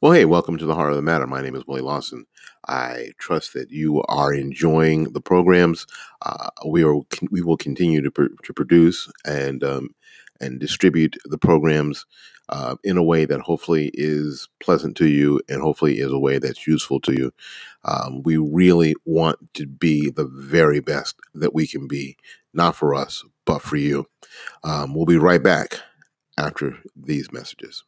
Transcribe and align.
Well, 0.00 0.12
hey, 0.12 0.26
welcome 0.26 0.58
to 0.58 0.66
the 0.66 0.76
Heart 0.76 0.90
of 0.90 0.96
the 0.96 1.02
Matter. 1.02 1.26
My 1.26 1.42
name 1.42 1.56
is 1.56 1.66
Willie 1.66 1.80
Lawson. 1.80 2.24
I 2.68 3.10
trust 3.18 3.54
that 3.54 3.70
you 3.72 4.02
are 4.08 4.32
enjoying 4.32 5.12
the 5.12 5.20
programs. 5.20 5.86
Uh, 6.24 6.50
we 6.66 6.84
are 6.84 7.00
we 7.30 7.42
will 7.42 7.56
continue 7.56 8.00
to, 8.02 8.10
pr- 8.10 8.26
to 8.44 8.52
produce 8.52 9.10
and 9.24 9.64
um, 9.64 9.88
and 10.40 10.60
distribute 10.60 11.16
the 11.24 11.38
programs 11.38 12.06
uh, 12.48 12.76
in 12.84 12.96
a 12.96 13.02
way 13.02 13.24
that 13.24 13.40
hopefully 13.40 13.90
is 13.94 14.48
pleasant 14.60 14.96
to 14.98 15.08
you 15.08 15.40
and 15.48 15.62
hopefully 15.62 15.98
is 15.98 16.12
a 16.12 16.18
way 16.18 16.38
that's 16.38 16.66
useful 16.66 17.00
to 17.00 17.12
you. 17.12 17.32
Um, 17.84 18.22
we 18.22 18.36
really 18.36 18.94
want 19.04 19.38
to 19.54 19.66
be 19.66 20.10
the 20.10 20.26
very 20.26 20.80
best 20.80 21.16
that 21.34 21.54
we 21.54 21.66
can 21.66 21.88
be, 21.88 22.16
not 22.54 22.76
for 22.76 22.94
us, 22.94 23.24
but 23.46 23.62
for 23.62 23.76
you. 23.76 24.06
Um, 24.64 24.94
we'll 24.94 25.06
be 25.06 25.18
right 25.18 25.42
back 25.42 25.80
after 26.38 26.76
these 26.94 27.32
messages. 27.32 27.82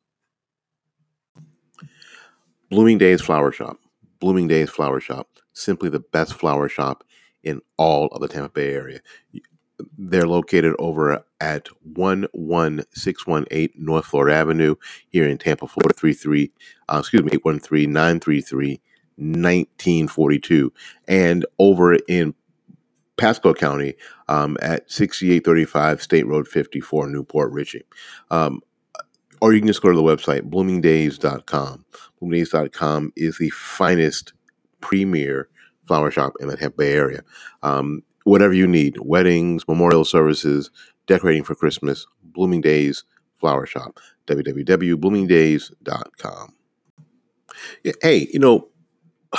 Blooming 2.71 2.98
Days 2.98 3.21
Flower 3.21 3.53
Shop. 3.53 3.79
Blooming 4.21 4.49
Days 4.49 4.71
Flower 4.71 5.00
Shop. 5.00 5.29
Simply 5.53 5.89
the 5.90 5.99
best 6.00 6.35
flower 6.35 6.68
shop 6.68 7.03
in 7.43 7.61
all 7.77 8.07
of 8.08 8.21
the 8.21 8.29
Tampa 8.29 8.50
Bay 8.50 8.72
area. 8.72 9.00
They're 9.99 10.29
located 10.29 10.75
over 10.79 11.25
at 11.41 11.68
11618 11.94 13.71
North 13.77 14.07
Florida 14.07 14.36
Avenue 14.36 14.77
here 15.08 15.27
in 15.27 15.39
Tampa, 15.39 15.67
Florida, 15.67 15.94
33, 15.94 16.53
uh, 16.89 16.99
excuse 17.00 17.22
me, 17.22 17.32
813 17.32 17.93
933 17.93 18.80
1942. 19.16 20.72
And 21.08 21.44
over 21.58 21.94
in 22.08 22.35
Pasco 23.16 23.52
County 23.52 23.94
um, 24.29 24.57
at 24.63 24.91
6835 24.91 26.02
State 26.02 26.27
Road 26.27 26.46
54, 26.46 27.08
New 27.08 27.25
Port 27.25 27.52
Richey. 27.52 27.85
Um, 28.30 28.61
or 29.40 29.53
you 29.53 29.61
can 29.61 29.67
just 29.67 29.82
go 29.82 29.90
to 29.90 29.96
the 29.96 30.03
website, 30.03 30.50
bloomingdays.com. 30.50 31.85
Bloomingdays.com 32.20 33.12
is 33.17 33.39
the 33.39 33.50
finest 33.50 34.33
premier 34.80 35.48
flower 35.86 36.10
shop 36.10 36.33
in 36.41 36.48
the 36.48 36.56
Tampa 36.56 36.78
Bay 36.78 36.92
area. 36.92 37.22
Um, 37.62 38.02
whatever 38.24 38.52
you 38.52 38.66
need 38.66 38.98
weddings, 39.00 39.66
memorial 39.66 40.05
services, 40.05 40.70
decorating 41.06 41.44
for 41.44 41.55
Christmas, 41.55 42.06
Blooming 42.22 42.61
Days 42.61 43.05
Flower 43.38 43.64
Shop, 43.66 43.98
www.bloomingdays.com. 44.27 46.55
Hey, 48.02 48.28
you 48.33 48.38
know, 48.38 48.68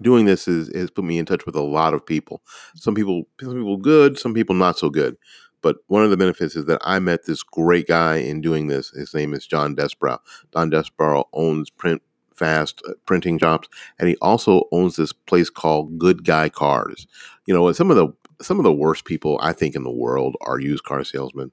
doing 0.00 0.26
this 0.26 0.46
is 0.46 0.72
has 0.74 0.90
put 0.90 1.04
me 1.04 1.18
in 1.18 1.26
touch 1.26 1.44
with 1.46 1.56
a 1.56 1.62
lot 1.62 1.94
of 1.94 2.06
people. 2.06 2.42
Some 2.76 2.94
people, 2.94 3.24
some 3.40 3.54
people 3.54 3.76
good, 3.76 4.16
some 4.18 4.34
people 4.34 4.54
not 4.54 4.78
so 4.78 4.90
good. 4.90 5.16
But 5.62 5.76
one 5.88 6.04
of 6.04 6.10
the 6.10 6.16
benefits 6.16 6.56
is 6.56 6.66
that 6.66 6.80
I 6.82 6.98
met 6.98 7.26
this 7.26 7.42
great 7.42 7.86
guy 7.86 8.16
in 8.16 8.40
doing 8.40 8.66
this. 8.68 8.90
His 8.90 9.14
name 9.14 9.34
is 9.34 9.46
John 9.46 9.76
Desbrow. 9.76 10.18
Don 10.52 10.70
Desbrow 10.70 11.24
owns 11.32 11.70
Print 11.70 12.02
Fast 12.34 12.80
uh, 12.88 12.94
printing 13.04 13.38
shops, 13.38 13.68
and 13.98 14.08
he 14.08 14.16
also 14.22 14.62
owns 14.72 14.96
this 14.96 15.12
place 15.12 15.50
called 15.50 15.98
Good 15.98 16.24
Guy 16.24 16.48
Cars. 16.48 17.06
You 17.44 17.52
know, 17.52 17.70
some 17.72 17.90
of 17.90 17.98
the 17.98 18.08
some 18.40 18.58
of 18.58 18.64
the 18.64 18.72
worst 18.72 19.04
people 19.04 19.38
I 19.42 19.52
think 19.52 19.74
in 19.74 19.82
the 19.82 19.90
world 19.90 20.36
are 20.40 20.58
used 20.58 20.84
car 20.84 21.04
salesmen. 21.04 21.52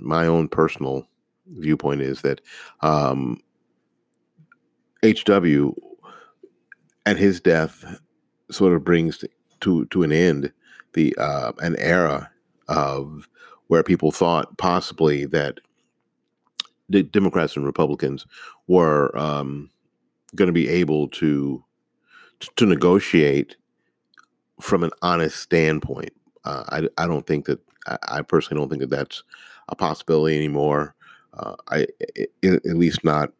my 0.00 0.26
own 0.26 0.48
personal 0.48 1.06
viewpoint 1.46 2.02
is 2.02 2.22
that 2.22 2.40
HW 5.04 5.72
and 7.08 7.18
his 7.18 7.40
death 7.40 8.00
sort 8.50 8.74
of 8.74 8.84
brings 8.84 9.24
to 9.60 9.86
to 9.86 10.02
an 10.02 10.12
end 10.12 10.52
the 10.92 11.16
uh, 11.16 11.52
an 11.60 11.74
era 11.76 12.30
of 12.68 13.28
where 13.68 13.82
people 13.82 14.12
thought 14.12 14.58
possibly 14.58 15.24
that 15.24 15.58
the 16.90 17.02
Democrats 17.02 17.56
and 17.56 17.64
Republicans 17.64 18.26
were 18.66 19.16
um, 19.18 19.70
going 20.34 20.48
to 20.48 20.52
be 20.52 20.68
able 20.68 21.08
to 21.08 21.64
to 22.56 22.66
negotiate 22.66 23.56
from 24.60 24.84
an 24.84 24.90
honest 25.00 25.38
standpoint. 25.38 26.12
Uh, 26.44 26.64
I, 26.68 27.02
I 27.02 27.06
don't 27.06 27.26
think 27.26 27.46
that 27.46 27.60
I, 27.86 27.98
I, 28.08 28.22
personally 28.22 28.60
don't 28.60 28.68
think 28.68 28.80
that 28.80 28.90
that's 28.90 29.22
a 29.68 29.74
possibility 29.74 30.36
anymore. 30.36 30.94
Uh, 31.32 31.56
I 31.68 31.86
at 32.44 32.76
least 32.76 33.02
not 33.02 33.32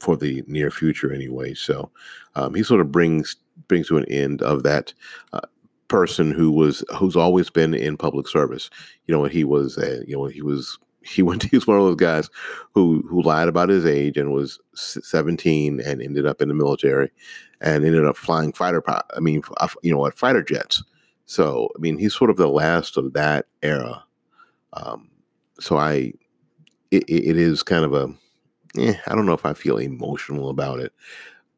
for 0.00 0.16
the 0.16 0.42
near 0.46 0.70
future 0.70 1.12
anyway. 1.12 1.54
So 1.54 1.90
um, 2.34 2.54
he 2.54 2.62
sort 2.62 2.80
of 2.80 2.92
brings 2.92 3.36
brings 3.66 3.88
to 3.88 3.96
an 3.96 4.04
end 4.06 4.42
of 4.42 4.62
that 4.62 4.92
uh, 5.32 5.40
person 5.88 6.30
who 6.30 6.52
was 6.52 6.84
who's 6.96 7.16
always 7.16 7.50
been 7.50 7.74
in 7.74 7.96
public 7.96 8.28
service. 8.28 8.70
You 9.06 9.14
know, 9.14 9.20
when 9.20 9.30
he 9.30 9.44
was 9.44 9.78
uh, 9.78 10.02
you 10.06 10.14
know 10.14 10.20
when 10.20 10.32
he 10.32 10.42
was 10.42 10.78
he 11.02 11.22
went 11.22 11.42
he 11.42 11.56
was 11.56 11.66
one 11.66 11.78
of 11.78 11.84
those 11.84 11.96
guys 11.96 12.28
who 12.74 13.02
who 13.08 13.22
lied 13.22 13.48
about 13.48 13.68
his 13.68 13.86
age 13.86 14.16
and 14.16 14.32
was 14.32 14.60
17 14.74 15.80
and 15.80 16.02
ended 16.02 16.26
up 16.26 16.42
in 16.42 16.48
the 16.48 16.54
military 16.54 17.10
and 17.60 17.84
ended 17.84 18.04
up 18.04 18.16
flying 18.16 18.52
fighter 18.52 18.82
I 18.88 19.20
mean 19.20 19.42
you 19.82 19.90
know 19.90 19.98
what 19.98 20.18
fighter 20.18 20.42
jets. 20.42 20.82
So 21.26 21.68
I 21.76 21.80
mean 21.80 21.98
he's 21.98 22.14
sort 22.14 22.30
of 22.30 22.36
the 22.36 22.48
last 22.48 22.96
of 22.96 23.12
that 23.14 23.46
era. 23.62 24.04
Um, 24.74 25.10
so 25.60 25.76
I 25.76 26.12
it, 26.90 27.04
it 27.08 27.36
is 27.36 27.62
kind 27.62 27.84
of 27.84 27.94
a 27.94 28.14
eh, 28.76 28.94
I 29.06 29.14
don't 29.14 29.26
know 29.26 29.32
if 29.32 29.46
I 29.46 29.54
feel 29.54 29.78
emotional 29.78 30.50
about 30.50 30.80
it. 30.80 30.92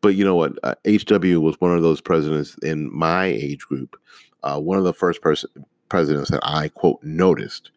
But 0.00 0.14
you 0.14 0.24
know 0.24 0.36
what? 0.36 0.58
Uh, 0.62 0.74
HW 0.86 1.40
was 1.40 1.60
one 1.60 1.74
of 1.76 1.82
those 1.82 2.00
presidents 2.00 2.56
in 2.62 2.94
my 2.94 3.26
age 3.26 3.60
group. 3.60 3.96
Uh, 4.42 4.58
one 4.58 4.78
of 4.78 4.84
the 4.84 4.94
first 4.94 5.20
pers- 5.20 5.44
presidents 5.88 6.30
that 6.30 6.40
I 6.42 6.68
quote 6.68 7.02
noticed. 7.02 7.70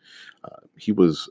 Uh, 0.45 0.57
he 0.77 0.91
was 0.91 1.29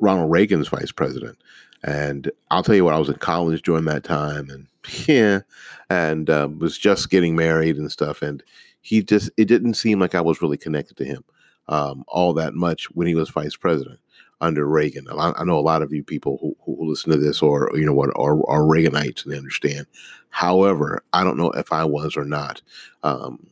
Ronald 0.00 0.30
Reagan's 0.30 0.68
vice 0.68 0.92
president, 0.92 1.38
and 1.82 2.30
I'll 2.50 2.62
tell 2.62 2.74
you 2.74 2.84
what, 2.84 2.94
I 2.94 2.98
was 2.98 3.08
in 3.08 3.16
college 3.16 3.62
during 3.62 3.86
that 3.86 4.04
time, 4.04 4.50
and 4.50 4.66
yeah, 5.08 5.40
and 5.88 6.28
uh, 6.28 6.48
was 6.58 6.76
just 6.76 7.10
getting 7.10 7.34
married 7.34 7.76
and 7.76 7.90
stuff, 7.90 8.20
and 8.20 8.42
he 8.82 9.02
just 9.02 9.30
it 9.38 9.46
didn't 9.46 9.74
seem 9.74 9.98
like 9.98 10.14
I 10.14 10.20
was 10.20 10.42
really 10.42 10.58
connected 10.58 10.98
to 10.98 11.04
him 11.04 11.24
um, 11.68 12.04
all 12.08 12.34
that 12.34 12.54
much 12.54 12.90
when 12.90 13.06
he 13.06 13.14
was 13.14 13.30
vice 13.30 13.56
president 13.56 13.98
under 14.40 14.66
Reagan. 14.66 15.06
I 15.10 15.44
know 15.44 15.58
a 15.58 15.60
lot 15.60 15.82
of 15.82 15.92
you 15.92 16.02
people 16.02 16.38
who, 16.40 16.56
who 16.64 16.88
listen 16.88 17.10
to 17.12 17.18
this 17.18 17.42
or 17.42 17.70
you 17.74 17.86
know 17.86 17.92
what 17.92 18.10
are, 18.16 18.38
are 18.48 18.62
Reaganites 18.62 19.24
and 19.24 19.32
they 19.32 19.38
understand. 19.38 19.86
However, 20.30 21.02
I 21.12 21.24
don't 21.24 21.38
know 21.38 21.50
if 21.52 21.72
I 21.72 21.84
was 21.84 22.16
or 22.16 22.24
not. 22.24 22.60
Um, 23.02 23.46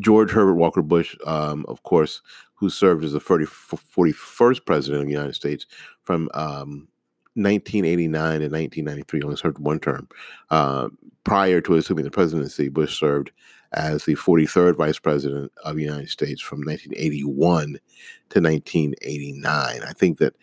George 0.00 0.30
Herbert 0.30 0.54
Walker 0.54 0.82
Bush, 0.82 1.16
um, 1.26 1.64
of 1.68 1.82
course, 1.82 2.22
who 2.54 2.70
served 2.70 3.04
as 3.04 3.12
the 3.12 3.20
30, 3.20 3.44
41st 3.44 4.64
president 4.64 5.02
of 5.02 5.06
the 5.06 5.12
United 5.12 5.34
States 5.34 5.66
from 6.02 6.28
um, 6.34 6.88
1989 7.34 8.40
to 8.40 8.48
1993, 8.48 9.22
only 9.22 9.36
served 9.36 9.58
one 9.58 9.78
term. 9.78 10.08
Uh, 10.50 10.88
prior 11.24 11.60
to 11.60 11.74
assuming 11.74 12.04
the 12.04 12.10
presidency, 12.10 12.68
Bush 12.68 12.98
served 12.98 13.32
as 13.74 14.04
the 14.04 14.14
43rd 14.14 14.76
vice 14.76 14.98
president 14.98 15.52
of 15.64 15.76
the 15.76 15.82
United 15.82 16.08
States 16.08 16.40
from 16.40 16.60
1981 16.60 17.78
to 18.30 18.40
1989. 18.40 19.80
I 19.82 19.92
think 19.92 20.18
that 20.18 20.34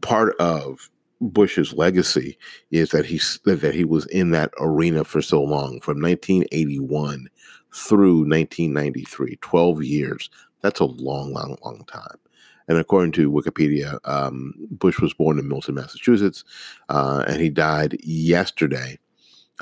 part 0.00 0.34
of 0.38 0.90
Bush's 1.20 1.72
legacy 1.74 2.38
is 2.70 2.90
that 2.90 3.04
he 3.04 3.20
that 3.44 3.74
he 3.74 3.84
was 3.84 4.06
in 4.06 4.30
that 4.30 4.52
arena 4.60 5.04
for 5.04 5.20
so 5.20 5.42
long, 5.42 5.80
from 5.80 6.00
1981 6.00 7.28
through 7.74 8.20
1993, 8.20 9.36
12 9.40 9.82
years. 9.82 10.30
That's 10.62 10.80
a 10.80 10.84
long, 10.84 11.32
long, 11.32 11.56
long 11.64 11.84
time. 11.86 12.16
And 12.68 12.78
according 12.78 13.12
to 13.12 13.30
Wikipedia, 13.30 13.98
um, 14.04 14.54
Bush 14.70 15.00
was 15.00 15.14
born 15.14 15.38
in 15.38 15.48
Milton, 15.48 15.74
Massachusetts, 15.74 16.44
uh, 16.88 17.24
and 17.26 17.40
he 17.40 17.48
died 17.48 17.96
yesterday 18.04 18.98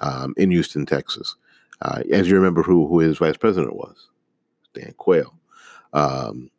um, 0.02 0.34
in 0.37 0.50
Houston, 0.50 0.84
Texas. 0.84 1.37
Uh, 1.82 2.02
as 2.12 2.28
you 2.28 2.37
remember, 2.37 2.62
who 2.62 2.87
who 2.87 3.00
his 3.00 3.19
vice 3.19 3.37
president 3.37 3.75
was, 3.76 4.08
Dan 4.75 4.94
Quayle. 4.96 5.34
Um, 5.93 6.50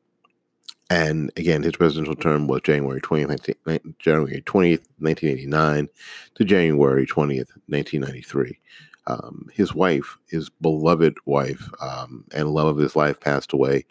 and 0.89 1.31
again, 1.35 1.63
his 1.63 1.75
presidential 1.75 2.15
term 2.15 2.47
was 2.47 2.61
January 2.61 3.01
20th, 3.01 3.55
19, 3.65 3.95
January 3.99 4.41
20th, 4.41 4.85
1989 4.99 5.89
to 6.35 6.43
January 6.45 7.05
20th, 7.05 7.51
1993. 7.67 8.59
Um, 9.07 9.49
his 9.53 9.73
wife, 9.73 10.17
his 10.27 10.49
beloved 10.49 11.17
wife, 11.25 11.69
um, 11.81 12.25
and 12.33 12.53
love 12.53 12.67
of 12.67 12.77
his 12.77 12.95
life 12.95 13.19
passed 13.19 13.53
away 13.53 13.85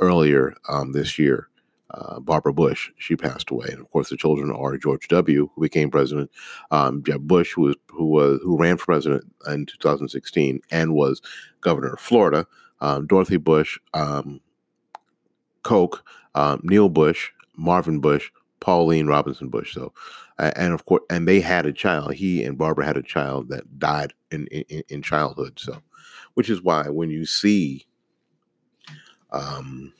earlier 0.00 0.54
um, 0.68 0.92
this 0.92 1.18
year. 1.18 1.49
Uh, 1.92 2.20
Barbara 2.20 2.52
Bush, 2.52 2.90
she 2.98 3.16
passed 3.16 3.50
away, 3.50 3.66
and 3.70 3.80
of 3.80 3.90
course 3.90 4.10
the 4.10 4.16
children 4.16 4.50
are 4.50 4.76
George 4.76 5.08
W., 5.08 5.50
who 5.54 5.60
became 5.62 5.90
president, 5.90 6.30
um, 6.70 7.02
Jeb 7.02 7.26
Bush, 7.26 7.52
who 7.52 7.62
was 7.62 7.76
who 7.88 8.06
was 8.06 8.40
who 8.42 8.56
ran 8.56 8.76
for 8.76 8.86
president 8.86 9.24
in 9.48 9.66
2016 9.66 10.60
and 10.70 10.94
was 10.94 11.20
governor 11.60 11.94
of 11.94 12.00
Florida, 12.00 12.46
um, 12.80 13.06
Dorothy 13.06 13.38
Bush, 13.38 13.78
um, 13.94 14.40
Koch, 15.62 16.02
um, 16.34 16.60
Neil 16.62 16.88
Bush, 16.88 17.30
Marvin 17.56 18.00
Bush, 18.00 18.30
Pauline 18.60 19.06
Robinson 19.06 19.48
Bush. 19.48 19.74
So, 19.74 19.92
and 20.38 20.72
of 20.72 20.84
course, 20.84 21.02
and 21.10 21.26
they 21.26 21.40
had 21.40 21.66
a 21.66 21.72
child. 21.72 22.14
He 22.14 22.44
and 22.44 22.56
Barbara 22.56 22.86
had 22.86 22.96
a 22.96 23.02
child 23.02 23.48
that 23.48 23.78
died 23.78 24.14
in 24.30 24.46
in, 24.48 24.82
in 24.88 25.02
childhood. 25.02 25.58
So, 25.58 25.82
which 26.34 26.48
is 26.48 26.62
why 26.62 26.88
when 26.88 27.10
you 27.10 27.26
see, 27.26 27.86
um, 29.32 29.92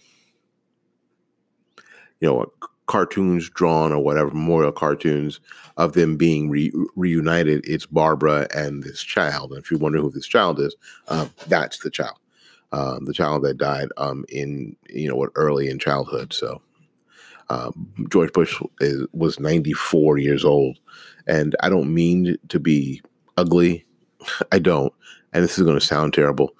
you 2.20 2.28
know, 2.28 2.46
cartoons 2.86 3.48
drawn 3.48 3.92
or 3.92 4.02
whatever 4.02 4.30
memorial 4.30 4.72
cartoons 4.72 5.38
of 5.76 5.92
them 5.92 6.16
being 6.16 6.50
re- 6.50 6.72
reunited, 6.96 7.64
it's 7.64 7.86
Barbara 7.86 8.48
and 8.52 8.82
this 8.82 9.00
child. 9.00 9.52
And 9.52 9.62
if 9.62 9.70
you 9.70 9.78
wonder 9.78 10.00
who 10.00 10.10
this 10.10 10.26
child 10.26 10.58
is, 10.58 10.74
uh, 11.06 11.26
that's 11.46 11.78
the 11.78 11.90
child. 11.90 12.18
Um, 12.72 13.04
the 13.04 13.12
child 13.12 13.42
that 13.44 13.58
died 13.58 13.88
um, 13.96 14.24
in 14.28 14.76
you 14.88 15.08
know 15.08 15.16
what 15.16 15.30
early 15.34 15.68
in 15.68 15.78
childhood. 15.78 16.32
So 16.32 16.62
um, 17.48 17.92
George 18.08 18.32
Bush 18.32 18.60
is, 18.80 19.06
was 19.12 19.40
94 19.40 20.18
years 20.18 20.44
old, 20.44 20.78
and 21.26 21.56
I 21.62 21.68
don't 21.68 21.92
mean 21.92 22.36
to 22.48 22.60
be 22.60 23.02
ugly. 23.36 23.84
I 24.52 24.58
don't, 24.58 24.92
and 25.32 25.42
this 25.42 25.58
is 25.58 25.64
going 25.64 25.78
to 25.78 25.84
sound 25.84 26.14
terrible. 26.14 26.56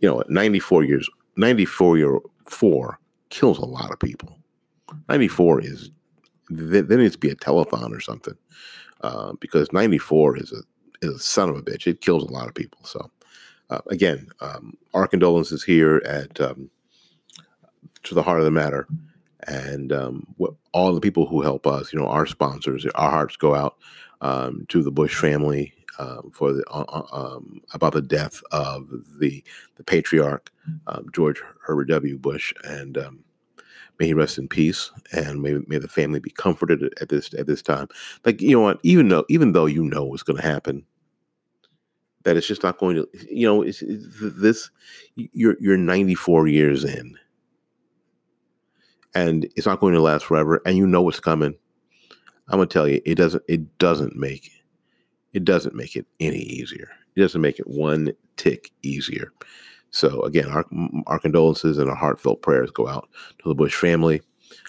You 0.00 0.08
know, 0.08 0.24
94 0.28 0.84
years, 0.84 1.08
94 1.36 1.98
year 1.98 2.20
four 2.46 2.98
kills 3.30 3.58
a 3.58 3.64
lot 3.64 3.90
of 3.90 3.98
people. 3.98 4.38
94 5.08 5.62
is 5.62 5.90
there, 6.50 6.82
needs 6.82 7.14
to 7.14 7.18
be 7.18 7.30
a 7.30 7.36
telethon 7.36 7.90
or 7.90 8.00
something 8.00 8.36
uh, 9.00 9.32
because 9.40 9.72
94 9.72 10.38
is 10.38 10.52
a 10.52 10.62
is 11.06 11.14
a 11.14 11.18
son 11.18 11.48
of 11.48 11.56
a 11.56 11.62
bitch. 11.62 11.86
It 11.86 12.00
kills 12.00 12.22
a 12.24 12.32
lot 12.32 12.48
of 12.48 12.54
people. 12.54 12.78
So 12.84 13.10
uh, 13.70 13.80
again, 13.90 14.28
um, 14.40 14.76
our 14.94 15.06
condolences 15.06 15.62
here 15.64 16.02
at 16.06 16.40
um, 16.40 16.70
to 18.04 18.14
the 18.14 18.22
heart 18.22 18.38
of 18.38 18.44
the 18.44 18.50
matter 18.50 18.86
and 19.46 19.92
um, 19.92 20.26
what, 20.36 20.54
all 20.72 20.94
the 20.94 21.00
people 21.00 21.26
who 21.26 21.42
help 21.42 21.66
us, 21.66 21.92
you 21.92 21.98
know, 21.98 22.06
our 22.06 22.26
sponsors, 22.26 22.86
our 22.94 23.10
hearts 23.10 23.36
go 23.36 23.54
out 23.54 23.76
um, 24.20 24.64
to 24.68 24.82
the 24.82 24.90
Bush 24.90 25.14
family 25.18 25.72
uh, 25.98 26.22
for 26.32 26.52
the 26.52 26.64
uh, 26.70 26.84
uh, 26.88 27.06
um, 27.12 27.60
about 27.72 27.92
the 27.92 28.02
death 28.02 28.40
of 28.52 28.88
the 29.18 29.44
the 29.76 29.84
patriarch 29.84 30.50
um, 30.86 31.06
George 31.14 31.40
Herbert 31.62 31.86
W. 31.86 32.18
Bush, 32.18 32.52
and 32.64 32.98
um, 32.98 33.24
may 33.98 34.06
he 34.06 34.14
rest 34.14 34.38
in 34.38 34.48
peace, 34.48 34.90
and 35.12 35.42
may 35.42 35.58
may 35.66 35.78
the 35.78 35.88
family 35.88 36.20
be 36.20 36.30
comforted 36.30 36.92
at 37.00 37.08
this 37.08 37.32
at 37.34 37.46
this 37.46 37.62
time. 37.62 37.88
Like 38.24 38.40
you 38.40 38.52
know 38.52 38.60
what, 38.60 38.80
even 38.82 39.08
though 39.08 39.24
even 39.28 39.52
though 39.52 39.66
you 39.66 39.84
know 39.84 40.04
what's 40.04 40.22
going 40.22 40.40
to 40.40 40.46
happen, 40.46 40.84
that 42.24 42.36
it's 42.36 42.46
just 42.46 42.62
not 42.62 42.78
going 42.78 42.96
to, 42.96 43.08
you 43.30 43.46
know, 43.46 43.62
it's, 43.62 43.82
it's 43.82 44.06
this. 44.20 44.70
You're 45.14 45.56
you're 45.60 45.76
94 45.76 46.48
years 46.48 46.84
in 46.84 47.16
and 49.14 49.44
it's 49.56 49.66
not 49.66 49.80
going 49.80 49.94
to 49.94 50.00
last 50.00 50.24
forever 50.24 50.60
and 50.66 50.76
you 50.76 50.86
know 50.86 51.02
what's 51.02 51.20
coming 51.20 51.54
i'm 52.48 52.58
going 52.58 52.68
to 52.68 52.72
tell 52.72 52.88
you 52.88 53.00
it 53.04 53.14
doesn't 53.14 53.42
it 53.48 53.78
doesn't 53.78 54.16
make 54.16 54.50
it 55.32 55.44
doesn't 55.44 55.74
make 55.74 55.96
it 55.96 56.06
any 56.20 56.38
easier 56.38 56.90
it 57.16 57.20
doesn't 57.20 57.40
make 57.40 57.58
it 57.58 57.66
one 57.68 58.12
tick 58.36 58.70
easier 58.82 59.32
so 59.94 60.22
again 60.22 60.48
our, 60.48 60.64
our 61.06 61.18
condolences 61.18 61.78
and 61.78 61.88
our 61.88 61.96
heartfelt 61.96 62.42
prayers 62.42 62.70
go 62.70 62.88
out 62.88 63.08
to 63.38 63.48
the 63.48 63.54
bush 63.54 63.74
family 63.74 64.20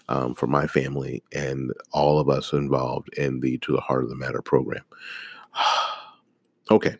um, 0.09 0.35
for 0.35 0.47
my 0.47 0.67
family 0.67 1.23
and 1.33 1.73
all 1.91 2.19
of 2.19 2.29
us 2.29 2.53
involved 2.53 3.09
in 3.17 3.39
the 3.39 3.57
to 3.59 3.71
the 3.71 3.81
heart 3.81 4.03
of 4.03 4.09
the 4.09 4.15
matter 4.15 4.41
program. 4.41 4.83
Okay. 6.71 6.95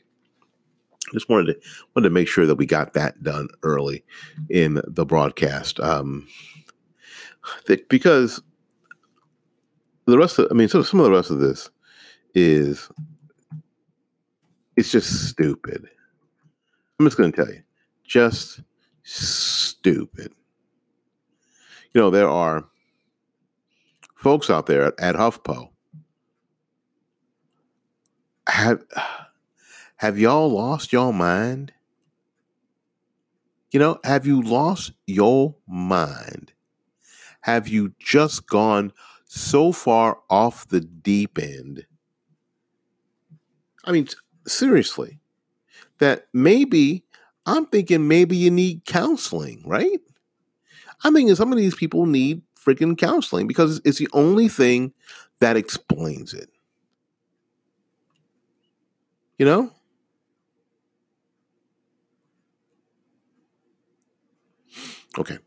Just 1.11 1.27
wanted 1.27 1.53
to 1.53 1.59
wanted 1.95 2.09
to 2.09 2.13
make 2.13 2.27
sure 2.27 2.45
that 2.45 2.53
we 2.53 2.67
got 2.67 2.93
that 2.93 3.23
done 3.23 3.47
early 3.63 4.05
in 4.51 4.79
the 4.85 5.07
broadcast 5.07 5.79
um, 5.79 6.27
because 7.89 8.43
the 10.05 10.19
rest 10.19 10.37
of 10.37 10.47
I 10.51 10.53
mean, 10.53 10.67
so 10.67 10.83
some 10.83 10.99
of 10.99 11.05
the 11.05 11.11
rest 11.11 11.31
of 11.31 11.39
this 11.39 11.71
is 12.35 12.91
it's 14.75 14.91
just 14.91 15.29
stupid. 15.29 15.89
I'm 16.99 17.07
just 17.07 17.17
going 17.17 17.31
to 17.31 17.35
tell 17.35 17.51
you, 17.51 17.63
just 18.07 18.61
stupid. 19.03 20.33
You 21.93 22.01
know, 22.01 22.09
there 22.09 22.29
are 22.29 22.65
folks 24.15 24.49
out 24.49 24.65
there 24.65 24.83
at, 24.83 24.99
at 24.99 25.15
HuffPo. 25.15 25.69
Have 28.47 28.83
have 29.97 30.19
y'all 30.19 30.49
lost 30.49 30.93
your 30.93 31.13
mind? 31.13 31.73
You 33.71 33.79
know, 33.79 33.99
have 34.03 34.25
you 34.25 34.41
lost 34.41 34.91
your 35.07 35.55
mind? 35.67 36.53
have 37.45 37.67
you 37.67 37.93
just 37.99 38.47
gone 38.47 38.91
so 39.25 39.71
far 39.71 40.17
off 40.31 40.67
the 40.69 40.79
deep 40.79 41.37
end? 41.37 41.85
I 43.83 43.91
mean, 43.91 44.07
seriously, 44.47 45.19
that 45.99 46.25
maybe 46.33 47.04
I'm 47.45 47.65
thinking 47.67 48.07
maybe 48.07 48.35
you 48.35 48.51
need 48.51 48.85
counseling, 48.85 49.61
right? 49.65 49.99
I'm 51.03 51.13
thinking 51.13 51.35
some 51.35 51.51
of 51.51 51.57
these 51.57 51.75
people 51.75 52.05
need 52.05 52.41
freaking 52.59 52.97
counseling 52.97 53.47
because 53.47 53.81
it's 53.85 53.99
the 53.99 54.09
only 54.13 54.47
thing 54.47 54.93
that 55.39 55.57
explains 55.57 56.33
it. 56.33 56.49
You 59.37 59.45
know? 59.45 59.71
Okay 65.19 65.37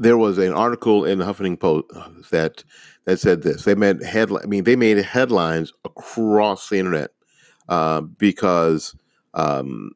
there 0.00 0.16
was 0.16 0.38
an 0.38 0.52
article 0.52 1.04
in 1.04 1.18
the 1.18 1.26
Huffington 1.26 1.60
Post 1.60 1.84
uh, 1.94 2.08
that 2.30 2.64
that 3.04 3.20
said 3.20 3.42
this. 3.42 3.64
They 3.64 3.74
made 3.74 4.02
headline. 4.02 4.42
I 4.42 4.46
mean, 4.46 4.64
they 4.64 4.74
made 4.74 4.96
headlines 4.96 5.72
across 5.84 6.70
the 6.70 6.78
internet 6.78 7.10
uh, 7.68 8.00
because 8.00 8.96
um, 9.34 9.92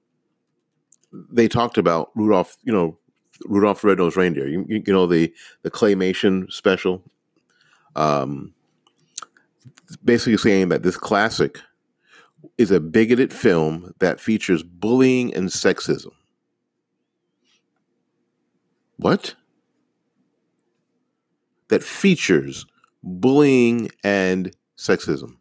they 1.30 1.48
talked 1.48 1.78
about 1.78 2.10
Rudolph. 2.14 2.56
You 2.62 2.72
know, 2.72 2.98
Rudolph 3.46 3.82
the 3.82 3.88
Red-Nosed 3.88 4.16
Reindeer. 4.16 4.46
You, 4.46 4.64
you, 4.68 4.92
know 4.92 5.06
the 5.06 5.32
the 5.62 5.70
claymation 5.70 6.50
special. 6.52 7.02
Um, 7.96 8.54
basically 10.04 10.36
saying 10.36 10.70
that 10.70 10.82
this 10.82 10.96
classic 10.96 11.60
is 12.58 12.70
a 12.70 12.80
bigoted 12.80 13.32
film 13.32 13.94
that 14.00 14.20
features 14.20 14.62
bullying 14.62 15.32
and 15.34 15.48
sexism. 15.48 16.10
What? 18.96 19.34
that 21.68 21.82
features 21.82 22.66
bullying 23.02 23.90
and 24.02 24.54
sexism. 24.78 25.36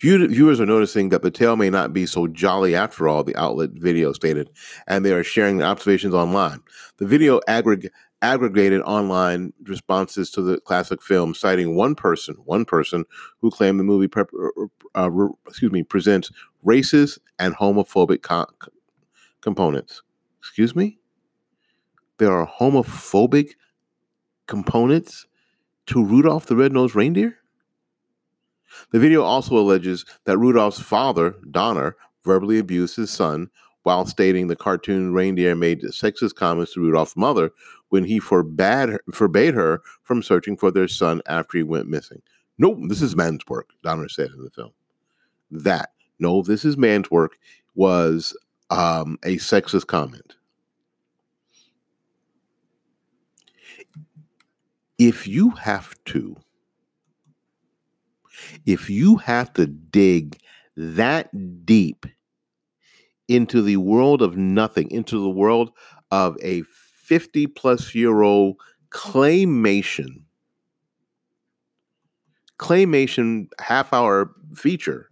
Viewers 0.00 0.60
are 0.60 0.66
noticing 0.66 1.08
that 1.10 1.22
the 1.22 1.30
tale 1.30 1.56
may 1.56 1.70
not 1.70 1.92
be 1.92 2.06
so 2.06 2.26
jolly 2.26 2.74
after 2.74 3.08
all, 3.08 3.24
the 3.24 3.36
outlet 3.36 3.70
video 3.72 4.12
stated, 4.12 4.50
and 4.86 5.04
they 5.04 5.12
are 5.12 5.24
sharing 5.24 5.58
their 5.58 5.66
observations 5.66 6.14
online. 6.14 6.60
The 6.98 7.06
video 7.06 7.40
aggreg- 7.48 7.90
aggregated 8.22 8.82
online 8.82 9.52
responses 9.64 10.30
to 10.32 10.42
the 10.42 10.60
classic 10.60 11.02
film, 11.02 11.34
citing 11.34 11.76
one 11.76 11.94
person, 11.94 12.36
one 12.44 12.64
person 12.64 13.04
who 13.38 13.50
claimed 13.50 13.78
the 13.78 13.84
movie 13.84 14.08
prep, 14.08 14.30
uh, 14.34 14.66
uh, 14.94 15.28
excuse 15.46 15.72
me, 15.72 15.82
presents 15.82 16.30
racist 16.64 17.18
and 17.38 17.54
homophobic 17.54 18.22
co- 18.22 18.46
components. 19.40 20.02
Excuse 20.40 20.74
me? 20.74 20.98
There 22.18 22.32
are 22.32 22.46
homophobic 22.48 23.52
components 24.46 25.26
to 25.86 26.04
Rudolph 26.04 26.46
the 26.46 26.56
Red-Nosed 26.56 26.94
Reindeer? 26.96 27.38
The 28.90 28.98
video 28.98 29.22
also 29.22 29.56
alleges 29.56 30.04
that 30.24 30.38
Rudolph's 30.38 30.80
father, 30.80 31.34
Donner, 31.50 31.96
verbally 32.24 32.58
abused 32.58 32.96
his 32.96 33.10
son 33.10 33.50
while 33.84 34.04
stating 34.04 34.48
the 34.48 34.56
cartoon 34.56 35.12
reindeer 35.12 35.54
made 35.54 35.80
sexist 35.82 36.34
comments 36.34 36.72
to 36.72 36.80
Rudolph's 36.80 37.16
mother 37.16 37.52
when 37.90 38.04
he 38.04 38.18
forbade 38.18 38.88
her, 38.88 39.00
forbade 39.12 39.54
her 39.54 39.80
from 40.02 40.22
searching 40.22 40.56
for 40.56 40.72
their 40.72 40.88
son 40.88 41.22
after 41.26 41.58
he 41.58 41.62
went 41.62 41.88
missing. 41.88 42.20
Nope, 42.58 42.78
this 42.88 43.00
is 43.00 43.14
man's 43.14 43.46
work, 43.46 43.70
Donner 43.84 44.08
said 44.08 44.30
in 44.36 44.42
the 44.42 44.50
film. 44.50 44.72
That, 45.50 45.90
no, 46.18 46.42
this 46.42 46.64
is 46.64 46.76
man's 46.76 47.10
work, 47.10 47.38
was 47.76 48.36
um, 48.70 49.18
a 49.22 49.36
sexist 49.36 49.86
comment. 49.86 50.34
If 54.98 55.28
you 55.28 55.50
have 55.50 55.94
to, 56.06 56.36
if 58.66 58.90
you 58.90 59.16
have 59.16 59.52
to 59.54 59.66
dig 59.66 60.38
that 60.76 61.30
deep 61.64 62.06
into 63.28 63.62
the 63.62 63.76
world 63.78 64.22
of 64.22 64.36
nothing, 64.36 64.90
into 64.90 65.20
the 65.20 65.30
world 65.30 65.72
of 66.10 66.36
a 66.42 66.62
50 66.62 67.46
plus 67.48 67.94
year 67.94 68.22
old 68.22 68.56
claymation, 68.90 70.22
claymation 72.58 73.48
half 73.60 73.92
hour 73.92 74.32
feature. 74.54 75.08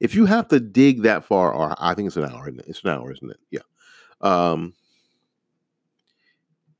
If 0.00 0.14
you 0.14 0.26
have 0.26 0.48
to 0.48 0.58
dig 0.58 1.02
that 1.02 1.24
far, 1.24 1.52
or 1.52 1.74
I 1.78 1.94
think 1.94 2.08
it's 2.08 2.16
an 2.16 2.24
hour, 2.24 2.48
it? 2.48 2.64
It's 2.66 2.82
an 2.82 2.90
hour, 2.90 3.12
isn't 3.12 3.30
it? 3.30 3.38
Yeah. 3.50 3.60
Um, 4.20 4.74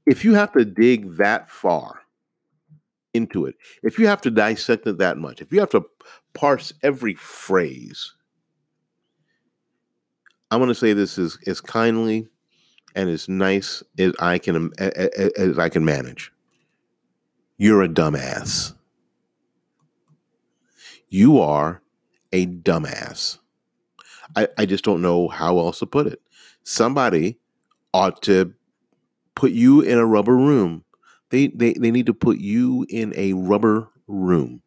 if 0.06 0.24
you 0.24 0.34
have 0.34 0.52
to 0.52 0.64
dig 0.64 1.16
that 1.16 1.48
far 1.48 2.01
into 3.14 3.46
it, 3.46 3.54
if 3.82 3.98
you 3.98 4.06
have 4.06 4.20
to 4.22 4.30
dissect 4.30 4.86
it 4.86 4.98
that 4.98 5.18
much, 5.18 5.40
if 5.40 5.52
you 5.52 5.60
have 5.60 5.70
to 5.70 5.84
parse 6.34 6.72
every 6.82 7.14
phrase, 7.14 8.14
I'm 10.50 10.58
going 10.58 10.68
to 10.68 10.74
say 10.74 10.92
this 10.92 11.18
as, 11.18 11.38
as 11.46 11.60
kindly 11.60 12.28
and 12.94 13.08
as 13.08 13.28
nice 13.28 13.82
as 13.98 14.12
I 14.20 14.38
can 14.38 14.56
um, 14.56 14.72
as 14.78 15.58
I 15.58 15.68
can 15.68 15.84
manage. 15.84 16.30
You're 17.56 17.82
a 17.82 17.88
dumbass. 17.88 18.74
You 21.08 21.40
are 21.40 21.82
a 22.32 22.46
dumbass. 22.46 23.38
I, 24.36 24.48
I 24.58 24.66
just 24.66 24.84
don't 24.84 25.02
know 25.02 25.28
how 25.28 25.58
else 25.58 25.78
to 25.80 25.86
put 25.86 26.06
it. 26.06 26.20
Somebody 26.64 27.38
ought 27.92 28.22
to 28.22 28.54
put 29.34 29.52
you 29.52 29.80
in 29.80 29.98
a 29.98 30.06
rubber 30.06 30.36
room. 30.36 30.84
They, 31.32 31.46
they, 31.46 31.72
they 31.72 31.90
need 31.90 32.04
to 32.06 32.14
put 32.14 32.38
you 32.38 32.84
in 32.90 33.14
a 33.16 33.32
rubber 33.32 33.88
room. 34.06 34.60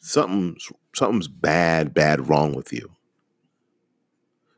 Something's 0.00 0.70
something's 0.94 1.28
bad, 1.28 1.94
bad 1.94 2.28
wrong 2.28 2.54
with 2.54 2.74
you. 2.74 2.90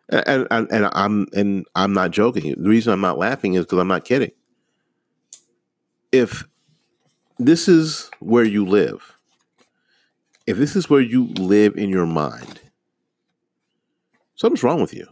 And, 0.09 0.49
and, 0.51 0.69
and 0.73 0.91
I'm 0.93 1.29
and 1.33 1.67
I'm 1.77 1.93
not 1.93 2.11
joking. 2.11 2.53
The 2.61 2.69
reason 2.69 2.93
I'm 2.93 3.01
not 3.01 3.17
laughing 3.17 3.55
is 3.55 3.65
because 3.65 3.79
I'm 3.79 3.87
not 3.87 4.05
kidding. 4.05 4.33
If 6.11 6.45
this 7.39 7.69
is 7.69 8.11
where 8.19 8.45
you 8.45 8.67
live, 8.67 9.17
if 10.49 10.57
this 10.57 10.75
is 10.75 10.91
where 10.91 11.01
you 11.01 11.27
live 11.27 11.77
in 11.77 11.91
your 11.91 12.07
mind, 12.07 12.61
something's 14.35 14.65
wrong 14.65 14.81
with 14.81 14.93
you. 14.93 15.07